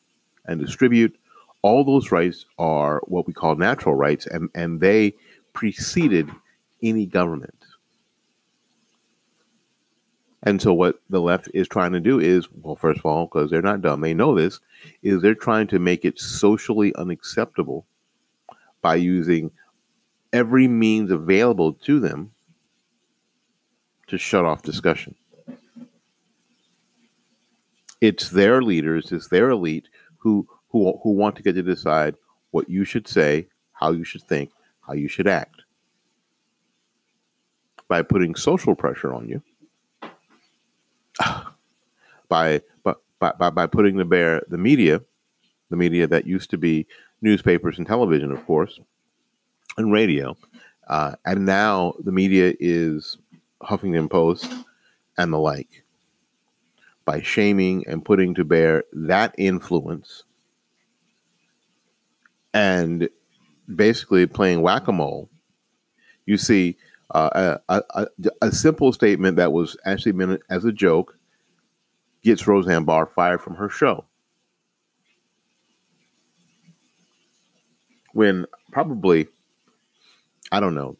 and 0.47 0.59
distribute. 0.59 1.15
All 1.61 1.83
those 1.83 2.11
rights 2.11 2.45
are 2.59 3.01
what 3.05 3.27
we 3.27 3.33
call 3.33 3.55
natural 3.55 3.95
rights, 3.95 4.27
and, 4.27 4.49
and 4.53 4.79
they 4.79 5.13
preceded 5.53 6.29
any 6.83 7.05
government. 7.05 7.55
And 10.43 10.61
so, 10.61 10.73
what 10.73 10.99
the 11.09 11.21
left 11.21 11.49
is 11.55 11.67
trying 11.67 11.93
to 11.93 11.99
do 11.99 12.19
is, 12.19 12.47
well, 12.61 12.75
first 12.75 12.99
of 12.99 13.05
all, 13.05 13.25
because 13.25 13.49
they're 13.49 13.63
not 13.63 13.81
dumb, 13.81 14.01
they 14.01 14.13
know 14.13 14.35
this, 14.35 14.59
is 15.01 15.21
they're 15.21 15.33
trying 15.33 15.65
to 15.67 15.79
make 15.79 16.05
it 16.05 16.19
socially 16.19 16.93
unacceptable 16.95 17.87
by 18.83 18.95
using 18.95 19.49
every 20.31 20.67
means 20.67 21.09
available 21.09 21.73
to 21.73 21.99
them 21.99 22.29
to 24.05 24.17
shut 24.19 24.45
off 24.45 24.61
discussion. 24.61 25.15
It's 28.01 28.29
their 28.29 28.61
leaders, 28.61 29.11
it's 29.11 29.29
their 29.29 29.49
elite 29.49 29.87
who 30.25 30.47
who 30.69 30.99
who 31.03 31.11
want 31.11 31.35
to 31.35 31.43
get 31.43 31.53
to 31.53 31.61
decide 31.61 32.15
what 32.49 32.67
you 32.67 32.83
should 32.83 33.07
say, 33.07 33.47
how 33.73 33.91
you 33.91 34.03
should 34.03 34.23
think, 34.23 34.49
how 34.81 34.93
you 34.93 35.07
should 35.07 35.27
act. 35.27 35.61
By 37.87 38.01
putting 38.01 38.33
social 38.33 38.75
pressure 38.75 39.13
on 39.13 39.29
you, 39.29 39.43
by 42.27 42.61
by 42.83 42.93
by, 43.19 43.49
by 43.51 43.67
putting 43.67 43.97
the 43.97 44.05
bear 44.05 44.41
the 44.49 44.57
media, 44.57 44.99
the 45.69 45.77
media 45.77 46.07
that 46.07 46.25
used 46.25 46.49
to 46.49 46.57
be 46.57 46.87
newspapers 47.21 47.77
and 47.77 47.85
television, 47.85 48.31
of 48.31 48.43
course, 48.47 48.79
and 49.77 49.93
radio, 49.93 50.35
uh, 50.87 51.15
and 51.25 51.45
now 51.45 51.93
the 52.03 52.11
media 52.11 52.55
is 52.59 53.19
Huffington 53.61 54.09
Post 54.09 54.51
and 55.19 55.31
the 55.31 55.37
like 55.37 55.84
by 57.05 57.21
shaming 57.21 57.87
and 57.87 58.03
putting 58.03 58.33
to 58.33 58.43
bear 58.43 58.83
that 58.91 59.33
influence 59.37 60.23
and 62.53 63.09
basically 63.73 64.25
playing 64.25 64.61
whack 64.61 64.87
a 64.87 64.91
mole. 64.91 65.29
You 66.25 66.37
see 66.37 66.77
uh, 67.11 67.57
a, 67.69 67.83
a, 67.93 68.07
a, 68.41 68.51
simple 68.51 68.91
statement 68.91 69.37
that 69.37 69.51
was 69.51 69.77
actually 69.85 70.13
meant 70.13 70.41
as 70.49 70.65
a 70.65 70.71
joke 70.71 71.17
gets 72.23 72.47
Roseanne 72.47 72.83
Barr 72.83 73.05
fired 73.05 73.41
from 73.41 73.55
her 73.55 73.69
show. 73.69 74.05
When 78.13 78.47
probably, 78.71 79.27
I 80.51 80.59
don't 80.59 80.73
know, 80.73 80.97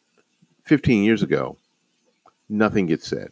15 0.65 1.03
years 1.03 1.23
ago, 1.23 1.57
nothing 2.49 2.85
gets 2.85 3.07
said. 3.07 3.31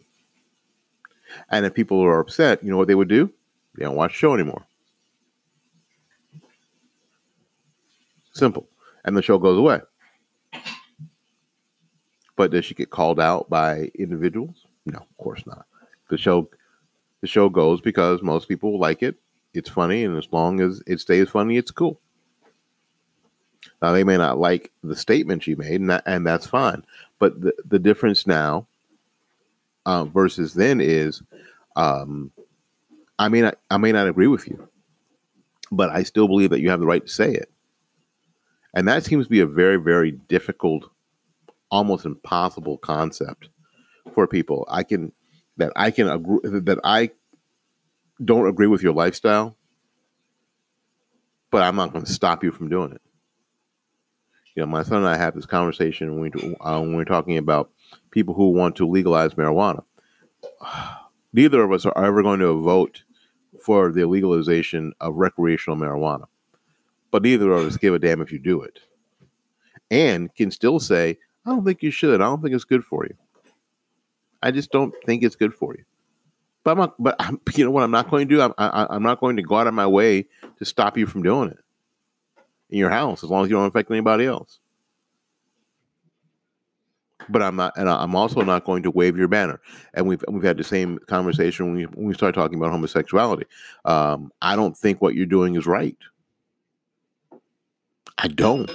And 1.50 1.66
if 1.66 1.74
people 1.74 2.02
are 2.02 2.20
upset, 2.20 2.62
you 2.62 2.70
know 2.70 2.76
what 2.76 2.88
they 2.88 2.94
would 2.94 3.08
do? 3.08 3.30
They 3.74 3.84
don't 3.84 3.96
watch 3.96 4.12
the 4.12 4.18
show 4.18 4.34
anymore. 4.34 4.64
Simple. 8.32 8.68
And 9.04 9.16
the 9.16 9.22
show 9.22 9.38
goes 9.38 9.58
away. 9.58 9.80
But 12.36 12.50
does 12.50 12.64
she 12.64 12.74
get 12.74 12.90
called 12.90 13.20
out 13.20 13.48
by 13.48 13.90
individuals? 13.94 14.66
No, 14.86 14.98
of 14.98 15.16
course 15.18 15.46
not. 15.46 15.66
The 16.08 16.18
show 16.18 16.48
the 17.20 17.26
show 17.26 17.48
goes 17.48 17.80
because 17.80 18.22
most 18.22 18.48
people 18.48 18.78
like 18.78 19.02
it. 19.02 19.16
It's 19.54 19.70
funny, 19.70 20.04
and 20.04 20.18
as 20.18 20.28
long 20.32 20.60
as 20.60 20.82
it 20.86 21.00
stays 21.00 21.30
funny, 21.30 21.56
it's 21.56 21.70
cool. 21.70 22.00
Now 23.80 23.92
they 23.92 24.04
may 24.04 24.16
not 24.16 24.38
like 24.38 24.72
the 24.82 24.96
statement 24.96 25.44
she 25.44 25.54
made, 25.54 25.80
and, 25.80 25.90
that, 25.90 26.02
and 26.06 26.26
that's 26.26 26.46
fine. 26.46 26.84
But 27.18 27.40
the, 27.40 27.54
the 27.64 27.78
difference 27.78 28.26
now 28.26 28.66
uh, 29.86 30.04
versus 30.04 30.54
then 30.54 30.80
is, 30.80 31.22
um, 31.76 32.30
I 33.18 33.28
mean, 33.28 33.46
I, 33.46 33.52
I 33.70 33.76
may 33.78 33.92
not 33.92 34.08
agree 34.08 34.26
with 34.26 34.48
you, 34.48 34.68
but 35.70 35.90
I 35.90 36.02
still 36.02 36.28
believe 36.28 36.50
that 36.50 36.60
you 36.60 36.70
have 36.70 36.80
the 36.80 36.86
right 36.86 37.04
to 37.04 37.12
say 37.12 37.32
it, 37.32 37.50
and 38.74 38.88
that 38.88 39.04
seems 39.04 39.26
to 39.26 39.30
be 39.30 39.40
a 39.40 39.46
very, 39.46 39.76
very 39.76 40.12
difficult, 40.12 40.90
almost 41.70 42.06
impossible 42.06 42.78
concept 42.78 43.48
for 44.14 44.26
people. 44.26 44.66
I 44.70 44.82
can 44.82 45.12
that 45.56 45.72
I 45.76 45.90
can 45.90 46.08
agree 46.08 46.40
that 46.42 46.80
I 46.84 47.10
don't 48.22 48.46
agree 48.46 48.66
with 48.66 48.82
your 48.82 48.92
lifestyle, 48.92 49.56
but 51.50 51.62
I'm 51.62 51.76
not 51.76 51.92
going 51.92 52.04
to 52.04 52.12
stop 52.12 52.42
you 52.44 52.52
from 52.52 52.68
doing 52.68 52.92
it. 52.92 53.00
You 54.54 54.62
know, 54.62 54.66
my 54.66 54.84
son 54.84 54.98
and 54.98 55.08
I 55.08 55.16
have 55.16 55.34
this 55.34 55.46
conversation 55.46 56.18
when 56.18 56.30
we, 56.32 56.56
uh, 56.60 56.78
when 56.78 56.90
we 56.90 56.96
were 56.96 57.04
talking 57.04 57.38
about 57.38 57.70
people 58.10 58.34
who 58.34 58.50
want 58.50 58.76
to 58.76 58.86
legalize 58.86 59.34
marijuana. 59.34 59.82
Neither 61.32 61.62
of 61.62 61.72
us 61.72 61.86
are 61.86 62.04
ever 62.04 62.22
going 62.22 62.40
to 62.40 62.60
vote 62.62 63.02
for 63.60 63.90
the 63.90 64.06
legalization 64.06 64.92
of 65.00 65.16
recreational 65.16 65.76
marijuana, 65.76 66.26
but 67.10 67.22
neither 67.22 67.52
of 67.52 67.66
us 67.66 67.76
give 67.76 67.94
a 67.94 67.98
damn 67.98 68.20
if 68.20 68.30
you 68.32 68.38
do 68.38 68.62
it, 68.62 68.80
and 69.90 70.34
can 70.34 70.50
still 70.50 70.78
say, 70.78 71.18
"I 71.44 71.50
don't 71.50 71.64
think 71.64 71.82
you 71.82 71.90
should. 71.90 72.20
I 72.20 72.24
don't 72.24 72.42
think 72.42 72.54
it's 72.54 72.64
good 72.64 72.84
for 72.84 73.04
you. 73.04 73.16
I 74.42 74.50
just 74.50 74.70
don't 74.70 74.94
think 75.04 75.22
it's 75.22 75.36
good 75.36 75.54
for 75.54 75.74
you." 75.74 75.84
But 76.62 76.72
I'm 76.72 76.78
not, 76.78 76.94
but 76.98 77.16
I'm, 77.18 77.40
you 77.54 77.64
know 77.64 77.70
what 77.70 77.82
I'm 77.82 77.90
not 77.90 78.10
going 78.10 78.28
to 78.28 78.34
do? 78.34 78.40
I'm, 78.40 78.54
I, 78.58 78.86
I'm 78.90 79.02
not 79.02 79.20
going 79.20 79.36
to 79.36 79.42
go 79.42 79.56
out 79.56 79.66
of 79.66 79.74
my 79.74 79.86
way 79.86 80.26
to 80.58 80.64
stop 80.64 80.96
you 80.96 81.06
from 81.06 81.22
doing 81.22 81.50
it 81.50 81.58
in 82.70 82.78
your 82.78 82.90
house 82.90 83.22
as 83.22 83.30
long 83.30 83.44
as 83.44 83.50
you 83.50 83.56
don't 83.56 83.66
affect 83.66 83.90
anybody 83.90 84.26
else 84.26 84.58
but 87.28 87.42
I'm 87.42 87.56
not, 87.56 87.72
and 87.76 87.88
I'm 87.88 88.14
also 88.14 88.42
not 88.42 88.64
going 88.64 88.82
to 88.82 88.90
wave 88.90 89.16
your 89.16 89.28
banner. 89.28 89.60
And 89.94 90.06
we've 90.06 90.24
we've 90.28 90.42
had 90.42 90.56
the 90.56 90.64
same 90.64 90.98
conversation 91.06 91.66
when 91.66 91.74
we 91.76 91.82
when 91.84 92.06
we 92.06 92.14
start 92.14 92.34
talking 92.34 92.58
about 92.58 92.70
homosexuality. 92.70 93.46
Um, 93.84 94.32
I 94.42 94.56
don't 94.56 94.76
think 94.76 95.00
what 95.00 95.14
you're 95.14 95.26
doing 95.26 95.56
is 95.56 95.66
right. 95.66 95.96
I 98.18 98.28
don't. 98.28 98.70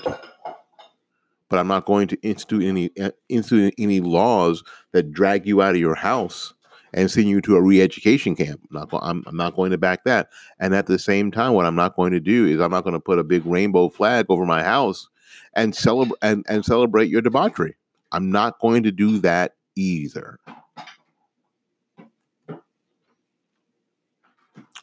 But 1.50 1.58
I'm 1.58 1.68
not 1.68 1.86
going 1.86 2.08
to 2.10 2.22
institute 2.22 2.64
any 2.64 2.92
uh, 3.02 3.12
institute 3.28 3.74
any 3.78 4.02
laws 4.02 4.64
that 4.92 5.12
drag 5.12 5.48
you 5.48 5.62
out 5.62 5.72
of 5.76 5.82
your 5.82 5.96
house 5.96 6.54
and 6.94 7.10
send 7.10 7.28
you 7.28 7.42
to 7.42 7.56
a 7.56 7.62
re-education 7.62 8.36
camp. 8.36 8.62
I'm 8.72 8.88
not, 8.92 9.00
I'm, 9.04 9.24
I'm 9.28 9.38
not 9.38 9.56
going 9.56 9.72
to 9.72 9.78
back 9.78 10.04
that. 10.06 10.30
And 10.60 10.74
at 10.74 10.88
the 10.88 10.98
same 11.00 11.32
time, 11.32 11.54
what 11.54 11.66
I'm 11.66 11.76
not 11.76 11.96
going 11.96 12.12
to 12.14 12.20
do 12.20 12.48
is 12.48 12.60
I'm 12.60 12.72
not 12.72 12.84
going 12.84 12.94
to 12.94 13.00
put 13.00 13.20
a 13.20 13.24
big 13.24 13.46
rainbow 13.46 13.90
flag 13.90 14.26
over 14.30 14.46
my 14.46 14.64
house 14.64 15.08
and 15.54 15.76
celebrate 15.76 16.18
and, 16.22 16.46
and 16.50 16.66
celebrate 16.66 17.10
your 17.10 17.22
debauchery. 17.22 17.76
I'm 18.12 18.32
not 18.32 18.60
going 18.60 18.84
to 18.84 18.92
do 18.92 19.20
that 19.20 19.56
either. 19.76 20.40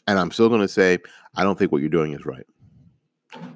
And 0.09 0.19
I'm 0.19 0.31
still 0.31 0.49
going 0.49 0.61
to 0.61 0.69
say, 0.69 0.99
I 1.35 1.43
don't 1.43 1.59
think 1.59 1.73
what 1.73 1.81
you're 1.81 1.91
doing 1.91 2.13
is 2.13 2.25
right. 2.25 2.47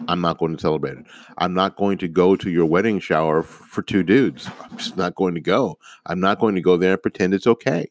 I'm 0.09 0.21
not 0.21 0.39
going 0.39 0.55
to 0.55 0.61
celebrate 0.61 0.99
it. 0.99 1.07
I'm 1.39 1.55
not 1.55 1.77
going 1.77 1.99
to 1.99 2.09
go 2.09 2.37
to 2.37 2.51
your 2.51 2.67
wedding 2.67 2.99
shower 2.99 3.43
for 3.43 3.83
two 3.83 4.03
dudes. 4.03 4.49
I'm 4.61 4.77
just 4.77 4.97
not 4.97 5.15
going 5.15 5.35
to 5.35 5.41
go. 5.41 5.79
I'm 6.07 6.21
not 6.21 6.41
going 6.41 6.55
to 6.57 6.61
go 6.61 6.77
there 6.77 6.93
and 6.93 7.03
pretend 7.03 7.35
it's 7.35 7.47
okay. 7.47 7.91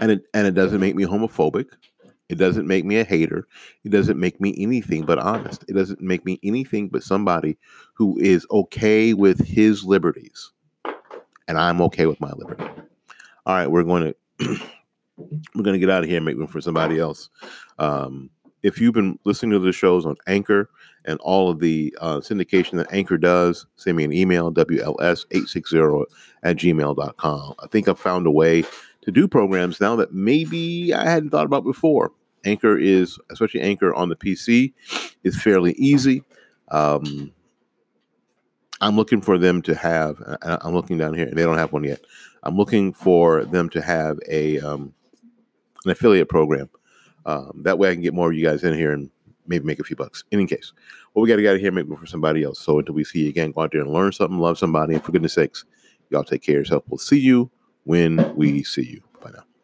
And 0.00 0.12
it 0.12 0.22
and 0.32 0.46
it 0.46 0.54
doesn't 0.54 0.80
make 0.80 0.94
me 0.94 1.04
homophobic. 1.04 1.66
It 2.30 2.38
doesn't 2.38 2.68
make 2.68 2.84
me 2.84 2.96
a 2.98 3.04
hater. 3.04 3.48
It 3.84 3.90
doesn't 3.90 4.18
make 4.18 4.40
me 4.40 4.54
anything 4.56 5.04
but 5.04 5.18
honest. 5.18 5.64
It 5.68 5.72
doesn't 5.72 6.00
make 6.00 6.24
me 6.24 6.38
anything 6.44 6.88
but 6.88 7.02
somebody 7.02 7.58
who 7.94 8.16
is 8.18 8.46
okay 8.52 9.14
with 9.14 9.44
his 9.44 9.82
liberties. 9.82 10.52
And 11.48 11.58
I'm 11.58 11.80
okay 11.82 12.06
with 12.06 12.20
my 12.20 12.30
liberty. 12.30 12.64
All 13.46 13.56
right, 13.56 13.68
we're 13.68 13.82
going 13.82 14.14
to 14.38 14.58
we're 15.56 15.64
going 15.64 15.74
to 15.74 15.80
get 15.80 15.90
out 15.90 16.04
of 16.04 16.08
here 16.08 16.18
and 16.18 16.24
make 16.24 16.36
room 16.36 16.46
for 16.46 16.60
somebody 16.60 17.00
else. 17.00 17.28
Um, 17.80 18.30
if 18.62 18.80
you've 18.80 18.94
been 18.94 19.18
listening 19.24 19.52
to 19.52 19.58
the 19.58 19.72
shows 19.72 20.06
on 20.06 20.16
Anchor 20.28 20.70
and 21.06 21.18
all 21.20 21.50
of 21.50 21.58
the 21.58 21.96
uh, 22.00 22.18
syndication 22.18 22.72
that 22.72 22.92
Anchor 22.92 23.18
does, 23.18 23.66
send 23.74 23.96
me 23.96 24.04
an 24.04 24.12
email, 24.12 24.52
WLS860 24.52 26.04
at 26.44 26.56
gmail.com. 26.56 27.54
I 27.58 27.66
think 27.68 27.88
I've 27.88 27.98
found 27.98 28.26
a 28.26 28.30
way 28.30 28.62
to 29.02 29.10
do 29.10 29.26
programs 29.26 29.80
now 29.80 29.96
that 29.96 30.12
maybe 30.12 30.94
I 30.94 31.08
hadn't 31.08 31.30
thought 31.30 31.46
about 31.46 31.64
before. 31.64 32.12
Anchor 32.44 32.78
is, 32.78 33.18
especially 33.30 33.62
Anchor 33.62 33.94
on 33.94 34.08
the 34.10 34.16
PC, 34.16 34.72
is 35.24 35.40
fairly 35.42 35.72
easy. 35.74 36.24
Um, 36.70 37.32
I'm 38.80 38.96
looking 38.96 39.22
for 39.22 39.38
them 39.38 39.62
to 39.62 39.74
have. 39.74 40.16
I'm 40.42 40.74
looking 40.74 40.98
down 40.98 41.14
here, 41.14 41.26
and 41.26 41.36
they 41.38 41.42
don't 41.44 41.58
have 41.58 41.72
one 41.72 41.84
yet. 41.84 42.00
I'm 42.44 42.56
looking 42.56 42.92
for 42.92 43.44
them 43.44 43.68
to 43.70 43.82
have 43.82 44.18
a 44.28 44.60
um, 44.60 44.94
an 45.84 45.92
affiliate 45.92 46.28
program 46.28 46.68
Um, 47.26 47.62
that 47.64 47.78
way 47.78 47.90
I 47.90 47.94
can 47.94 48.02
get 48.02 48.14
more 48.14 48.30
of 48.30 48.36
you 48.36 48.44
guys 48.44 48.64
in 48.64 48.74
here 48.74 48.92
and 48.92 49.10
maybe 49.46 49.64
make 49.64 49.80
a 49.80 49.84
few 49.84 49.96
bucks. 49.96 50.24
In 50.30 50.38
any 50.40 50.46
case, 50.48 50.72
well, 51.14 51.22
we 51.22 51.28
got 51.28 51.36
to 51.36 51.42
get 51.42 51.50
out 51.50 51.54
of 51.56 51.60
here, 51.60 51.72
make 51.72 51.86
room 51.88 51.98
for 51.98 52.06
somebody 52.06 52.42
else. 52.42 52.60
So 52.60 52.78
until 52.78 52.94
we 52.94 53.04
see 53.04 53.20
you 53.24 53.28
again, 53.28 53.52
go 53.52 53.62
out 53.62 53.72
there 53.72 53.80
and 53.82 53.92
learn 53.92 54.12
something, 54.12 54.38
love 54.38 54.58
somebody, 54.58 54.94
and 54.94 55.04
for 55.04 55.12
goodness 55.12 55.34
sakes, 55.34 55.64
y'all 56.10 56.24
take 56.24 56.42
care 56.42 56.56
of 56.56 56.60
yourself. 56.60 56.84
We'll 56.88 56.98
see 56.98 57.18
you 57.20 57.50
when 57.84 58.34
we 58.36 58.62
see 58.64 58.84
you. 58.84 59.09